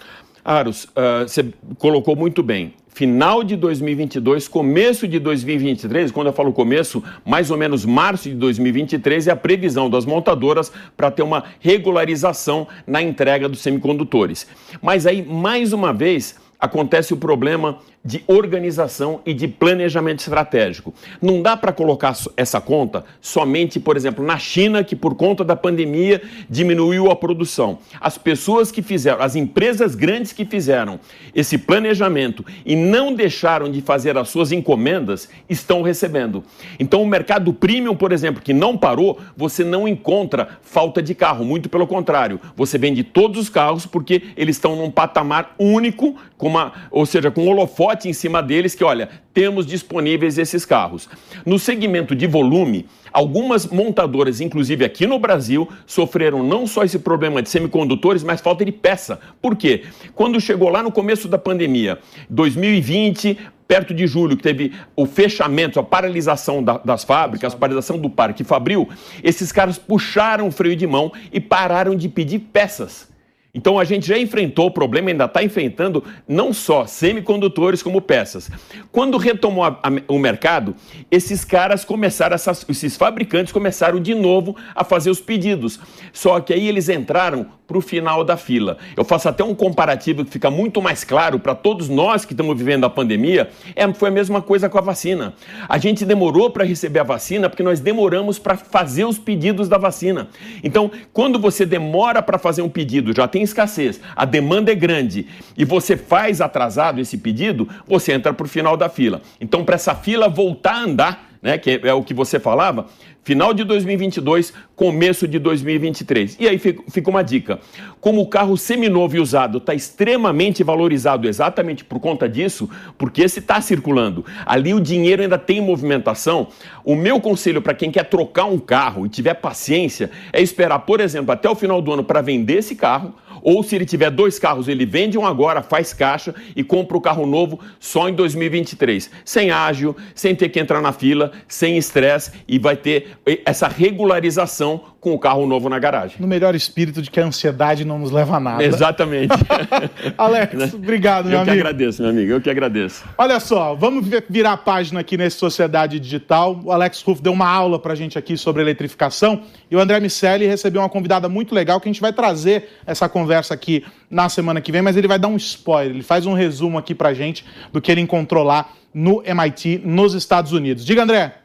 Aros, 0.43 0.85
uh, 0.85 1.27
você 1.27 1.45
colocou 1.77 2.15
muito 2.15 2.41
bem. 2.41 2.73
Final 2.93 3.41
de 3.43 3.55
2022, 3.55 4.49
começo 4.49 5.07
de 5.07 5.17
2023, 5.17 6.11
quando 6.11 6.27
eu 6.27 6.33
falo 6.33 6.51
começo, 6.51 7.01
mais 7.25 7.49
ou 7.49 7.57
menos 7.57 7.85
março 7.85 8.27
de 8.27 8.35
2023, 8.35 9.27
é 9.27 9.31
a 9.31 9.35
previsão 9.35 9.89
das 9.89 10.05
montadoras 10.05 10.71
para 10.97 11.09
ter 11.09 11.23
uma 11.23 11.45
regularização 11.59 12.67
na 12.85 13.01
entrega 13.01 13.47
dos 13.47 13.61
semicondutores. 13.61 14.45
Mas 14.81 15.07
aí, 15.07 15.23
mais 15.23 15.71
uma 15.71 15.93
vez, 15.93 16.35
acontece 16.59 17.13
o 17.13 17.17
problema 17.17 17.79
de 18.03 18.23
organização 18.25 19.21
e 19.25 19.33
de 19.33 19.47
planejamento 19.47 20.19
estratégico. 20.19 20.93
Não 21.21 21.41
dá 21.41 21.55
para 21.55 21.71
colocar 21.71 22.15
essa 22.35 22.59
conta 22.59 23.05
somente, 23.21 23.79
por 23.79 23.95
exemplo, 23.95 24.25
na 24.25 24.39
China, 24.39 24.83
que 24.83 24.95
por 24.95 25.15
conta 25.15 25.43
da 25.43 25.55
pandemia 25.55 26.21
diminuiu 26.49 27.11
a 27.11 27.15
produção. 27.15 27.77
As 27.99 28.17
pessoas 28.17 28.71
que 28.71 28.81
fizeram, 28.81 29.21
as 29.21 29.35
empresas 29.35 29.93
grandes 29.93 30.33
que 30.33 30.45
fizeram 30.45 30.99
esse 31.35 31.59
planejamento 31.59 32.43
e 32.65 32.75
não 32.75 33.13
deixaram 33.13 33.69
de 33.69 33.81
fazer 33.81 34.17
as 34.17 34.29
suas 34.29 34.51
encomendas, 34.51 35.29
estão 35.47 35.83
recebendo. 35.83 36.43
Então, 36.79 37.03
o 37.03 37.07
mercado 37.07 37.53
premium, 37.53 37.95
por 37.95 38.11
exemplo, 38.11 38.41
que 38.41 38.53
não 38.53 38.75
parou, 38.75 39.19
você 39.37 39.63
não 39.63 39.87
encontra 39.87 40.59
falta 40.63 41.01
de 41.01 41.13
carro, 41.13 41.45
muito 41.45 41.69
pelo 41.69 41.85
contrário. 41.85 42.39
Você 42.55 42.77
vende 42.79 43.03
todos 43.03 43.39
os 43.39 43.49
carros 43.49 43.85
porque 43.85 44.23
eles 44.35 44.55
estão 44.55 44.75
num 44.75 44.89
patamar 44.89 45.55
único, 45.59 46.15
com 46.37 46.47
uma, 46.47 46.73
ou 46.89 47.05
seja, 47.05 47.29
com 47.29 47.47
holofote 47.47 47.90
pacote 47.91 48.09
em 48.09 48.13
cima 48.13 48.41
deles 48.41 48.73
que, 48.73 48.83
olha, 48.83 49.09
temos 49.33 49.65
disponíveis 49.65 50.37
esses 50.37 50.65
carros. 50.65 51.09
No 51.45 51.59
segmento 51.59 52.15
de 52.15 52.25
volume, 52.25 52.85
algumas 53.11 53.65
montadoras, 53.67 54.39
inclusive 54.39 54.85
aqui 54.85 55.05
no 55.05 55.19
Brasil, 55.19 55.67
sofreram 55.85 56.43
não 56.43 56.65
só 56.65 56.83
esse 56.83 56.99
problema 56.99 57.41
de 57.41 57.49
semicondutores, 57.49 58.23
mas 58.23 58.41
falta 58.41 58.63
de 58.63 58.71
peça. 58.71 59.19
Por 59.41 59.55
quê? 59.55 59.83
Quando 60.15 60.39
chegou 60.39 60.69
lá 60.69 60.81
no 60.81 60.91
começo 60.91 61.27
da 61.27 61.37
pandemia, 61.37 61.99
2020, 62.29 63.37
perto 63.67 63.93
de 63.93 64.07
julho, 64.07 64.37
que 64.37 64.43
teve 64.43 64.73
o 64.95 65.05
fechamento, 65.05 65.79
a 65.79 65.83
paralisação 65.83 66.63
da, 66.63 66.77
das 66.77 67.03
fábricas, 67.03 67.53
a 67.53 67.57
paralisação 67.57 67.97
do 67.97 68.09
parque 68.09 68.43
Fabril, 68.43 68.87
esses 69.23 69.51
caras 69.51 69.77
puxaram 69.77 70.47
o 70.47 70.51
freio 70.51 70.75
de 70.75 70.87
mão 70.87 71.11
e 71.31 71.39
pararam 71.39 71.95
de 71.95 72.07
pedir 72.07 72.39
peças. 72.39 73.10
Então 73.53 73.77
a 73.77 73.83
gente 73.83 74.07
já 74.07 74.17
enfrentou 74.17 74.67
o 74.67 74.71
problema, 74.71 75.09
ainda 75.09 75.25
está 75.25 75.43
enfrentando 75.43 76.03
não 76.27 76.53
só 76.53 76.85
semicondutores 76.85 77.83
como 77.83 78.01
peças. 78.01 78.49
Quando 78.91 79.17
retomou 79.17 79.63
a, 79.65 79.79
a, 79.83 79.91
o 80.07 80.17
mercado, 80.17 80.73
esses 81.09 81.43
caras 81.43 81.83
começaram, 81.83 82.33
essas, 82.33 82.65
esses 82.69 82.95
fabricantes 82.95 83.51
começaram 83.51 83.99
de 83.99 84.15
novo 84.15 84.55
a 84.73 84.83
fazer 84.83 85.09
os 85.09 85.19
pedidos. 85.19 85.79
Só 86.13 86.39
que 86.39 86.53
aí 86.53 86.67
eles 86.67 86.87
entraram 86.87 87.47
para 87.71 87.77
o 87.77 87.81
final 87.81 88.23
da 88.23 88.35
fila. 88.35 88.77
Eu 88.97 89.05
faço 89.05 89.29
até 89.29 89.43
um 89.43 89.55
comparativo 89.55 90.25
que 90.25 90.31
fica 90.31 90.51
muito 90.51 90.81
mais 90.81 91.05
claro 91.05 91.39
para 91.39 91.55
todos 91.55 91.87
nós 91.87 92.25
que 92.25 92.33
estamos 92.33 92.57
vivendo 92.57 92.85
a 92.85 92.89
pandemia. 92.89 93.49
É, 93.75 93.91
foi 93.93 94.09
a 94.09 94.11
mesma 94.11 94.41
coisa 94.41 94.67
com 94.69 94.77
a 94.77 94.81
vacina. 94.81 95.33
A 95.69 95.77
gente 95.77 96.05
demorou 96.05 96.49
para 96.49 96.65
receber 96.65 96.99
a 96.99 97.03
vacina 97.03 97.49
porque 97.49 97.63
nós 97.63 97.79
demoramos 97.79 98.37
para 98.37 98.57
fazer 98.57 99.05
os 99.05 99.17
pedidos 99.17 99.69
da 99.69 99.77
vacina. 99.77 100.27
Então, 100.61 100.91
quando 101.13 101.39
você 101.39 101.65
demora 101.65 102.21
para 102.21 102.37
fazer 102.37 102.61
um 102.61 102.69
pedido, 102.69 103.15
já 103.15 103.25
tem 103.25 103.40
escassez, 103.41 103.99
a 104.15 104.25
demanda 104.25 104.71
é 104.71 104.75
grande 104.75 105.27
e 105.57 105.65
você 105.65 105.97
faz 105.97 106.41
atrasado 106.41 106.99
esse 106.99 107.17
pedido, 107.17 107.67
você 107.87 108.13
entra 108.13 108.33
para 108.33 108.45
o 108.45 108.49
final 108.49 108.75
da 108.75 108.89
fila. 108.89 109.21
Então, 109.39 109.63
para 109.63 109.75
essa 109.75 109.95
fila 109.95 110.27
voltar 110.27 110.73
a 110.73 110.83
andar, 110.83 111.31
né, 111.41 111.57
que 111.57 111.81
é 111.83 111.93
o 111.93 112.03
que 112.03 112.13
você 112.13 112.39
falava, 112.39 112.87
final 113.23 113.53
de 113.53 113.63
2022, 113.63 114.53
começo 114.75 115.27
de 115.27 115.37
2023. 115.39 116.37
E 116.39 116.47
aí 116.47 116.57
fica 116.57 117.09
uma 117.09 117.23
dica: 117.23 117.59
como 117.99 118.21
o 118.21 118.27
carro 118.27 118.57
seminovo 118.57 119.15
e 119.15 119.19
usado 119.19 119.57
está 119.59 119.73
extremamente 119.73 120.63
valorizado 120.63 121.27
exatamente 121.27 121.83
por 121.83 121.99
conta 121.99 122.27
disso, 122.27 122.69
porque 122.97 123.21
esse 123.21 123.39
está 123.39 123.61
circulando, 123.61 124.25
ali 124.45 124.73
o 124.73 124.79
dinheiro 124.79 125.21
ainda 125.21 125.37
tem 125.37 125.61
movimentação. 125.61 126.47
O 126.83 126.95
meu 126.95 127.19
conselho 127.19 127.61
para 127.61 127.73
quem 127.73 127.91
quer 127.91 128.05
trocar 128.05 128.45
um 128.45 128.59
carro 128.59 129.05
e 129.05 129.09
tiver 129.09 129.35
paciência 129.35 130.09
é 130.33 130.41
esperar, 130.41 130.79
por 130.79 130.99
exemplo, 130.99 131.31
até 131.31 131.49
o 131.49 131.55
final 131.55 131.81
do 131.81 131.91
ano 131.91 132.03
para 132.03 132.21
vender 132.21 132.57
esse 132.57 132.75
carro 132.75 133.13
ou 133.41 133.63
se 133.63 133.75
ele 133.75 133.85
tiver 133.85 134.09
dois 134.11 134.37
carros, 134.37 134.67
ele 134.67 134.85
vende 134.85 135.17
um 135.17 135.25
agora, 135.25 135.61
faz 135.61 135.93
caixa 135.93 136.33
e 136.55 136.63
compra 136.63 136.97
o 136.97 137.01
carro 137.01 137.25
novo 137.25 137.59
só 137.79 138.07
em 138.07 138.13
2023. 138.13 139.09
Sem 139.25 139.51
ágil, 139.51 139.95
sem 140.13 140.35
ter 140.35 140.49
que 140.49 140.59
entrar 140.59 140.81
na 140.81 140.91
fila, 140.91 141.31
sem 141.47 141.77
estresse 141.77 142.31
e 142.47 142.59
vai 142.59 142.75
ter 142.75 143.10
essa 143.45 143.67
regularização 143.67 144.81
com 144.99 145.13
o 145.13 145.19
carro 145.19 145.45
novo 145.47 145.67
na 145.69 145.79
garagem. 145.79 146.17
No 146.19 146.27
melhor 146.27 146.53
espírito 146.55 147.01
de 147.01 147.09
que 147.09 147.19
a 147.19 147.25
ansiedade 147.25 147.83
não 147.85 147.97
nos 147.99 148.11
leva 148.11 148.37
a 148.37 148.39
nada. 148.39 148.63
Exatamente. 148.63 149.33
Alex, 150.17 150.73
obrigado, 150.73 151.25
meu 151.27 151.39
Eu 151.39 151.43
que 151.43 151.49
amigo. 151.49 151.67
agradeço, 151.67 152.01
meu 152.01 152.11
amigo. 152.11 152.31
Eu 152.31 152.41
que 152.41 152.49
agradeço. 152.49 153.03
Olha 153.17 153.39
só, 153.39 153.73
vamos 153.75 154.07
vi- 154.07 154.23
virar 154.29 154.53
a 154.53 154.57
página 154.57 154.99
aqui 154.99 155.17
nesse 155.17 155.37
Sociedade 155.37 155.99
Digital. 155.99 156.59
O 156.63 156.71
Alex 156.71 157.01
Ruff 157.01 157.21
deu 157.21 157.33
uma 157.33 157.47
aula 157.49 157.79
pra 157.79 157.95
gente 157.95 158.17
aqui 158.17 158.37
sobre 158.37 158.61
eletrificação 158.61 159.41
e 159.69 159.75
o 159.75 159.79
André 159.79 159.99
Miceli 159.99 160.45
recebeu 160.45 160.81
uma 160.81 160.89
convidada 160.89 161.27
muito 161.27 161.55
legal 161.55 161.79
que 161.79 161.89
a 161.89 161.91
gente 161.91 162.01
vai 162.01 162.13
trazer 162.13 162.69
essa 162.85 163.07
conversa 163.09 163.53
aqui 163.53 163.83
na 164.09 164.29
semana 164.29 164.61
que 164.61 164.71
vem, 164.71 164.81
mas 164.81 164.97
ele 164.97 165.07
vai 165.07 165.17
dar 165.17 165.29
um 165.29 165.37
spoiler, 165.37 165.93
ele 165.95 166.03
faz 166.03 166.25
um 166.25 166.33
resumo 166.33 166.77
aqui 166.77 166.93
pra 166.93 167.13
gente 167.13 167.45
do 167.71 167.81
que 167.81 167.91
ele 167.91 168.01
encontrou 168.01 168.43
lá 168.43 168.69
no 168.93 169.23
MIT, 169.25 169.81
nos 169.85 170.13
Estados 170.13 170.51
Unidos. 170.51 170.85
Diga, 170.85 171.03
André. 171.03 171.35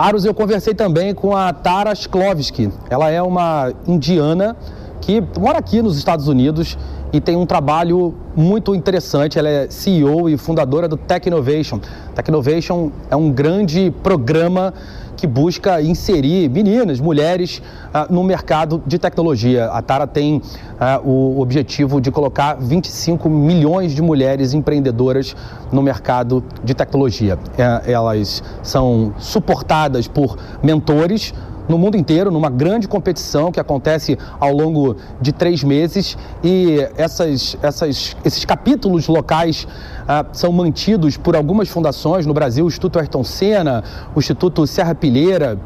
Aros, 0.00 0.24
eu 0.24 0.32
conversei 0.32 0.72
também 0.72 1.12
com 1.12 1.36
a 1.36 1.52
Tara 1.52 1.92
Sklovsky. 1.92 2.72
Ela 2.88 3.10
é 3.10 3.20
uma 3.20 3.70
indiana 3.86 4.56
que 5.00 5.22
mora 5.38 5.58
aqui 5.58 5.82
nos 5.82 5.96
Estados 5.96 6.28
Unidos 6.28 6.76
e 7.12 7.20
tem 7.20 7.36
um 7.36 7.46
trabalho 7.46 8.14
muito 8.36 8.74
interessante. 8.74 9.38
Ela 9.38 9.48
é 9.48 9.70
CEO 9.70 10.28
e 10.28 10.36
fundadora 10.36 10.86
do 10.86 10.96
Tech 10.96 11.26
Innovation. 11.26 11.80
Tech 12.14 12.28
Innovation 12.28 12.90
é 13.10 13.16
um 13.16 13.30
grande 13.30 13.92
programa 14.02 14.72
que 15.20 15.26
busca 15.26 15.82
inserir 15.82 16.48
meninas, 16.48 16.98
mulheres 16.98 17.60
ah, 17.92 18.06
no 18.08 18.24
mercado 18.24 18.82
de 18.86 18.98
tecnologia. 18.98 19.66
A 19.66 19.82
Tara 19.82 20.06
tem 20.06 20.40
ah, 20.78 20.98
o 21.04 21.40
objetivo 21.40 22.00
de 22.00 22.10
colocar 22.10 22.54
25 22.54 23.28
milhões 23.28 23.92
de 23.92 24.00
mulheres 24.00 24.54
empreendedoras 24.54 25.36
no 25.70 25.82
mercado 25.82 26.42
de 26.64 26.72
tecnologia. 26.72 27.38
Eh, 27.58 27.92
elas 27.92 28.42
são 28.62 29.12
suportadas 29.18 30.08
por 30.08 30.38
mentores 30.62 31.34
no 31.70 31.78
mundo 31.78 31.96
inteiro, 31.96 32.30
numa 32.30 32.50
grande 32.50 32.88
competição 32.88 33.52
que 33.52 33.60
acontece 33.60 34.18
ao 34.40 34.52
longo 34.52 34.96
de 35.20 35.32
três 35.32 35.62
meses. 35.62 36.18
E 36.42 36.78
essas, 36.96 37.56
essas, 37.62 38.16
esses 38.24 38.44
capítulos 38.44 39.06
locais 39.06 39.66
ah, 40.06 40.26
são 40.32 40.52
mantidos 40.52 41.16
por 41.16 41.36
algumas 41.36 41.68
fundações 41.68 42.26
no 42.26 42.34
Brasil, 42.34 42.64
o 42.64 42.68
Instituto 42.68 42.98
Ayrton 42.98 43.22
Senna, 43.22 43.84
o 44.14 44.18
Instituto 44.18 44.66
Serra 44.66 44.94
Pilheira, 44.94 45.58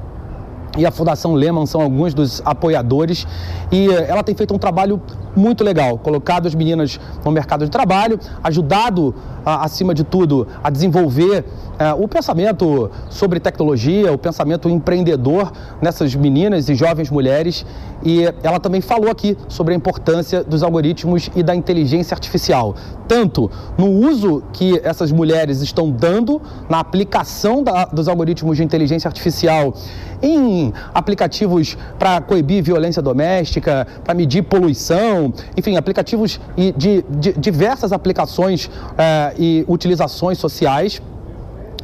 e 0.76 0.84
a 0.86 0.90
Fundação 0.90 1.34
Lehman 1.34 1.66
são 1.66 1.80
alguns 1.80 2.14
dos 2.14 2.42
apoiadores. 2.44 3.26
E 3.70 3.88
eh, 3.88 4.06
ela 4.08 4.22
tem 4.22 4.34
feito 4.34 4.54
um 4.54 4.58
trabalho 4.58 5.00
muito 5.36 5.64
legal, 5.64 5.98
colocado 5.98 6.46
as 6.46 6.54
meninas 6.54 7.00
no 7.24 7.30
mercado 7.32 7.64
de 7.64 7.70
trabalho, 7.70 8.20
ajudado, 8.42 9.14
acima 9.44 9.92
de 9.92 10.04
tudo, 10.04 10.46
a 10.62 10.70
desenvolver 10.70 11.44
eh, 11.78 11.92
o 11.94 12.06
pensamento 12.06 12.90
sobre 13.10 13.40
tecnologia, 13.40 14.12
o 14.12 14.18
pensamento 14.18 14.68
empreendedor 14.68 15.52
nessas 15.82 16.14
meninas 16.14 16.68
e 16.68 16.74
jovens 16.74 17.10
mulheres. 17.10 17.66
E 18.04 18.22
ela 18.42 18.60
também 18.60 18.80
falou 18.80 19.10
aqui 19.10 19.36
sobre 19.48 19.74
a 19.74 19.76
importância 19.76 20.44
dos 20.44 20.62
algoritmos 20.62 21.30
e 21.34 21.42
da 21.42 21.54
inteligência 21.54 22.14
artificial, 22.14 22.74
tanto 23.08 23.50
no 23.76 23.88
uso 23.88 24.42
que 24.52 24.80
essas 24.84 25.10
mulheres 25.10 25.60
estão 25.62 25.90
dando 25.90 26.40
na 26.68 26.78
aplicação 26.80 27.62
da- 27.62 27.86
dos 27.86 28.06
algoritmos 28.06 28.56
de 28.56 28.62
inteligência 28.62 29.08
artificial 29.08 29.74
em 30.22 30.63
aplicativos 30.92 31.76
para 31.98 32.20
coibir 32.20 32.62
violência 32.62 33.02
doméstica, 33.02 33.86
para 34.04 34.14
medir 34.14 34.42
poluição, 34.42 35.32
enfim, 35.56 35.76
aplicativos 35.76 36.40
e 36.56 36.72
de, 36.72 37.02
de 37.08 37.32
diversas 37.32 37.92
aplicações 37.92 38.70
eh, 38.96 39.34
e 39.38 39.64
utilizações 39.68 40.38
sociais 40.38 41.02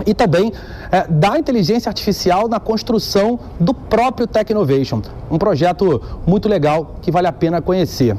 e 0.07 0.15
também 0.15 0.53
eh, 0.91 1.07
da 1.09 1.39
inteligência 1.39 1.89
artificial 1.89 2.49
na 2.49 2.61
construção 2.61 3.39
do 3.59 3.75
próprio 3.75 4.27
Tech 4.27 4.51
Innovation. 4.51 5.03
Um 5.31 5.39
projeto 5.39 6.03
muito 6.27 6.49
legal 6.49 6.97
que 7.03 7.11
vale 7.11 7.27
a 7.27 7.33
pena 7.33 7.61
conhecer. 7.61 8.17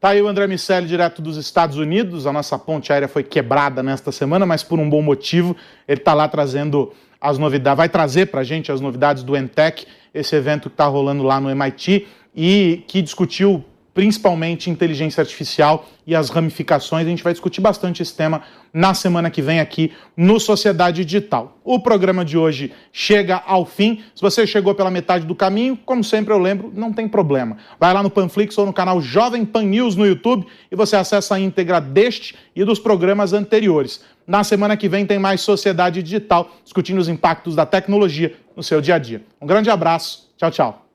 Tá 0.00 0.10
aí 0.10 0.22
o 0.22 0.28
André 0.28 0.46
Miceli, 0.46 0.86
direto 0.86 1.20
dos 1.20 1.36
Estados 1.36 1.76
Unidos. 1.76 2.26
A 2.26 2.32
nossa 2.32 2.58
ponte 2.58 2.90
aérea 2.90 3.06
foi 3.06 3.22
quebrada 3.22 3.82
nesta 3.82 4.10
semana, 4.10 4.46
mas 4.46 4.62
por 4.62 4.78
um 4.78 4.88
bom 4.88 5.02
motivo. 5.02 5.54
Ele 5.86 6.00
está 6.00 6.14
lá 6.14 6.26
trazendo 6.26 6.90
as 7.20 7.36
novidades, 7.38 7.76
vai 7.76 7.88
trazer 7.88 8.26
para 8.26 8.40
a 8.40 8.44
gente 8.44 8.72
as 8.72 8.80
novidades 8.80 9.22
do 9.22 9.36
Entech, 9.36 9.86
esse 10.14 10.34
evento 10.34 10.68
que 10.68 10.74
está 10.74 10.86
rolando 10.86 11.22
lá 11.22 11.40
no 11.40 11.50
MIT 11.50 12.06
e 12.34 12.84
que 12.86 13.02
discutiu 13.02 13.64
principalmente 13.92 14.70
inteligência 14.70 15.20
artificial 15.20 15.86
e 16.06 16.14
as 16.14 16.30
ramificações. 16.30 17.06
A 17.06 17.10
gente 17.10 17.22
vai 17.22 17.32
discutir 17.32 17.60
bastante 17.60 18.02
esse 18.02 18.14
tema 18.14 18.42
na 18.72 18.94
semana 18.94 19.30
que 19.30 19.42
vem 19.42 19.60
aqui 19.60 19.92
no 20.16 20.38
Sociedade 20.38 21.04
Digital. 21.04 21.58
O 21.64 21.80
programa 21.80 22.24
de 22.24 22.38
hoje 22.38 22.72
chega 22.92 23.42
ao 23.46 23.66
fim. 23.66 24.02
Se 24.14 24.22
você 24.22 24.46
chegou 24.46 24.74
pela 24.74 24.90
metade 24.90 25.26
do 25.26 25.34
caminho, 25.34 25.76
como 25.84 26.02
sempre 26.04 26.32
eu 26.32 26.38
lembro, 26.38 26.72
não 26.74 26.92
tem 26.92 27.08
problema. 27.08 27.56
Vai 27.78 27.92
lá 27.92 28.02
no 28.02 28.10
Panflix 28.10 28.56
ou 28.58 28.66
no 28.66 28.72
canal 28.72 29.00
Jovem 29.00 29.44
Pan 29.44 29.62
News 29.62 29.96
no 29.96 30.06
YouTube 30.06 30.46
e 30.70 30.76
você 30.76 30.96
acessa 30.96 31.34
a 31.34 31.40
íntegra 31.40 31.80
deste 31.80 32.36
e 32.54 32.64
dos 32.64 32.78
programas 32.78 33.32
anteriores. 33.32 34.02
Na 34.26 34.44
semana 34.44 34.76
que 34.76 34.88
vem 34.88 35.04
tem 35.04 35.18
mais 35.18 35.40
Sociedade 35.40 36.02
Digital, 36.02 36.50
discutindo 36.62 36.98
os 36.98 37.08
impactos 37.08 37.56
da 37.56 37.66
tecnologia 37.66 38.36
no 38.56 38.62
seu 38.62 38.80
dia 38.80 38.94
a 38.94 38.98
dia. 38.98 39.22
Um 39.40 39.46
grande 39.46 39.70
abraço. 39.70 40.30
Tchau, 40.36 40.50
tchau. 40.50 40.86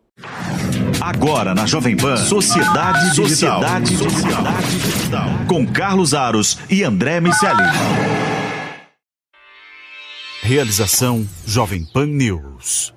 Agora 1.05 1.53
na 1.53 1.67
Jovem 1.67 1.95
Pan, 1.95 2.17
Sociedade 2.17 3.11
Digital. 3.11 3.61
Sociedade 3.61 3.95
Digital. 4.79 5.27
Com 5.47 5.63
Carlos 5.67 6.15
Aros 6.15 6.57
e 6.67 6.83
André 6.83 7.19
Miceli. 7.21 7.61
Realização 10.41 11.23
Jovem 11.45 11.85
Pan 11.85 12.07
News. 12.07 12.94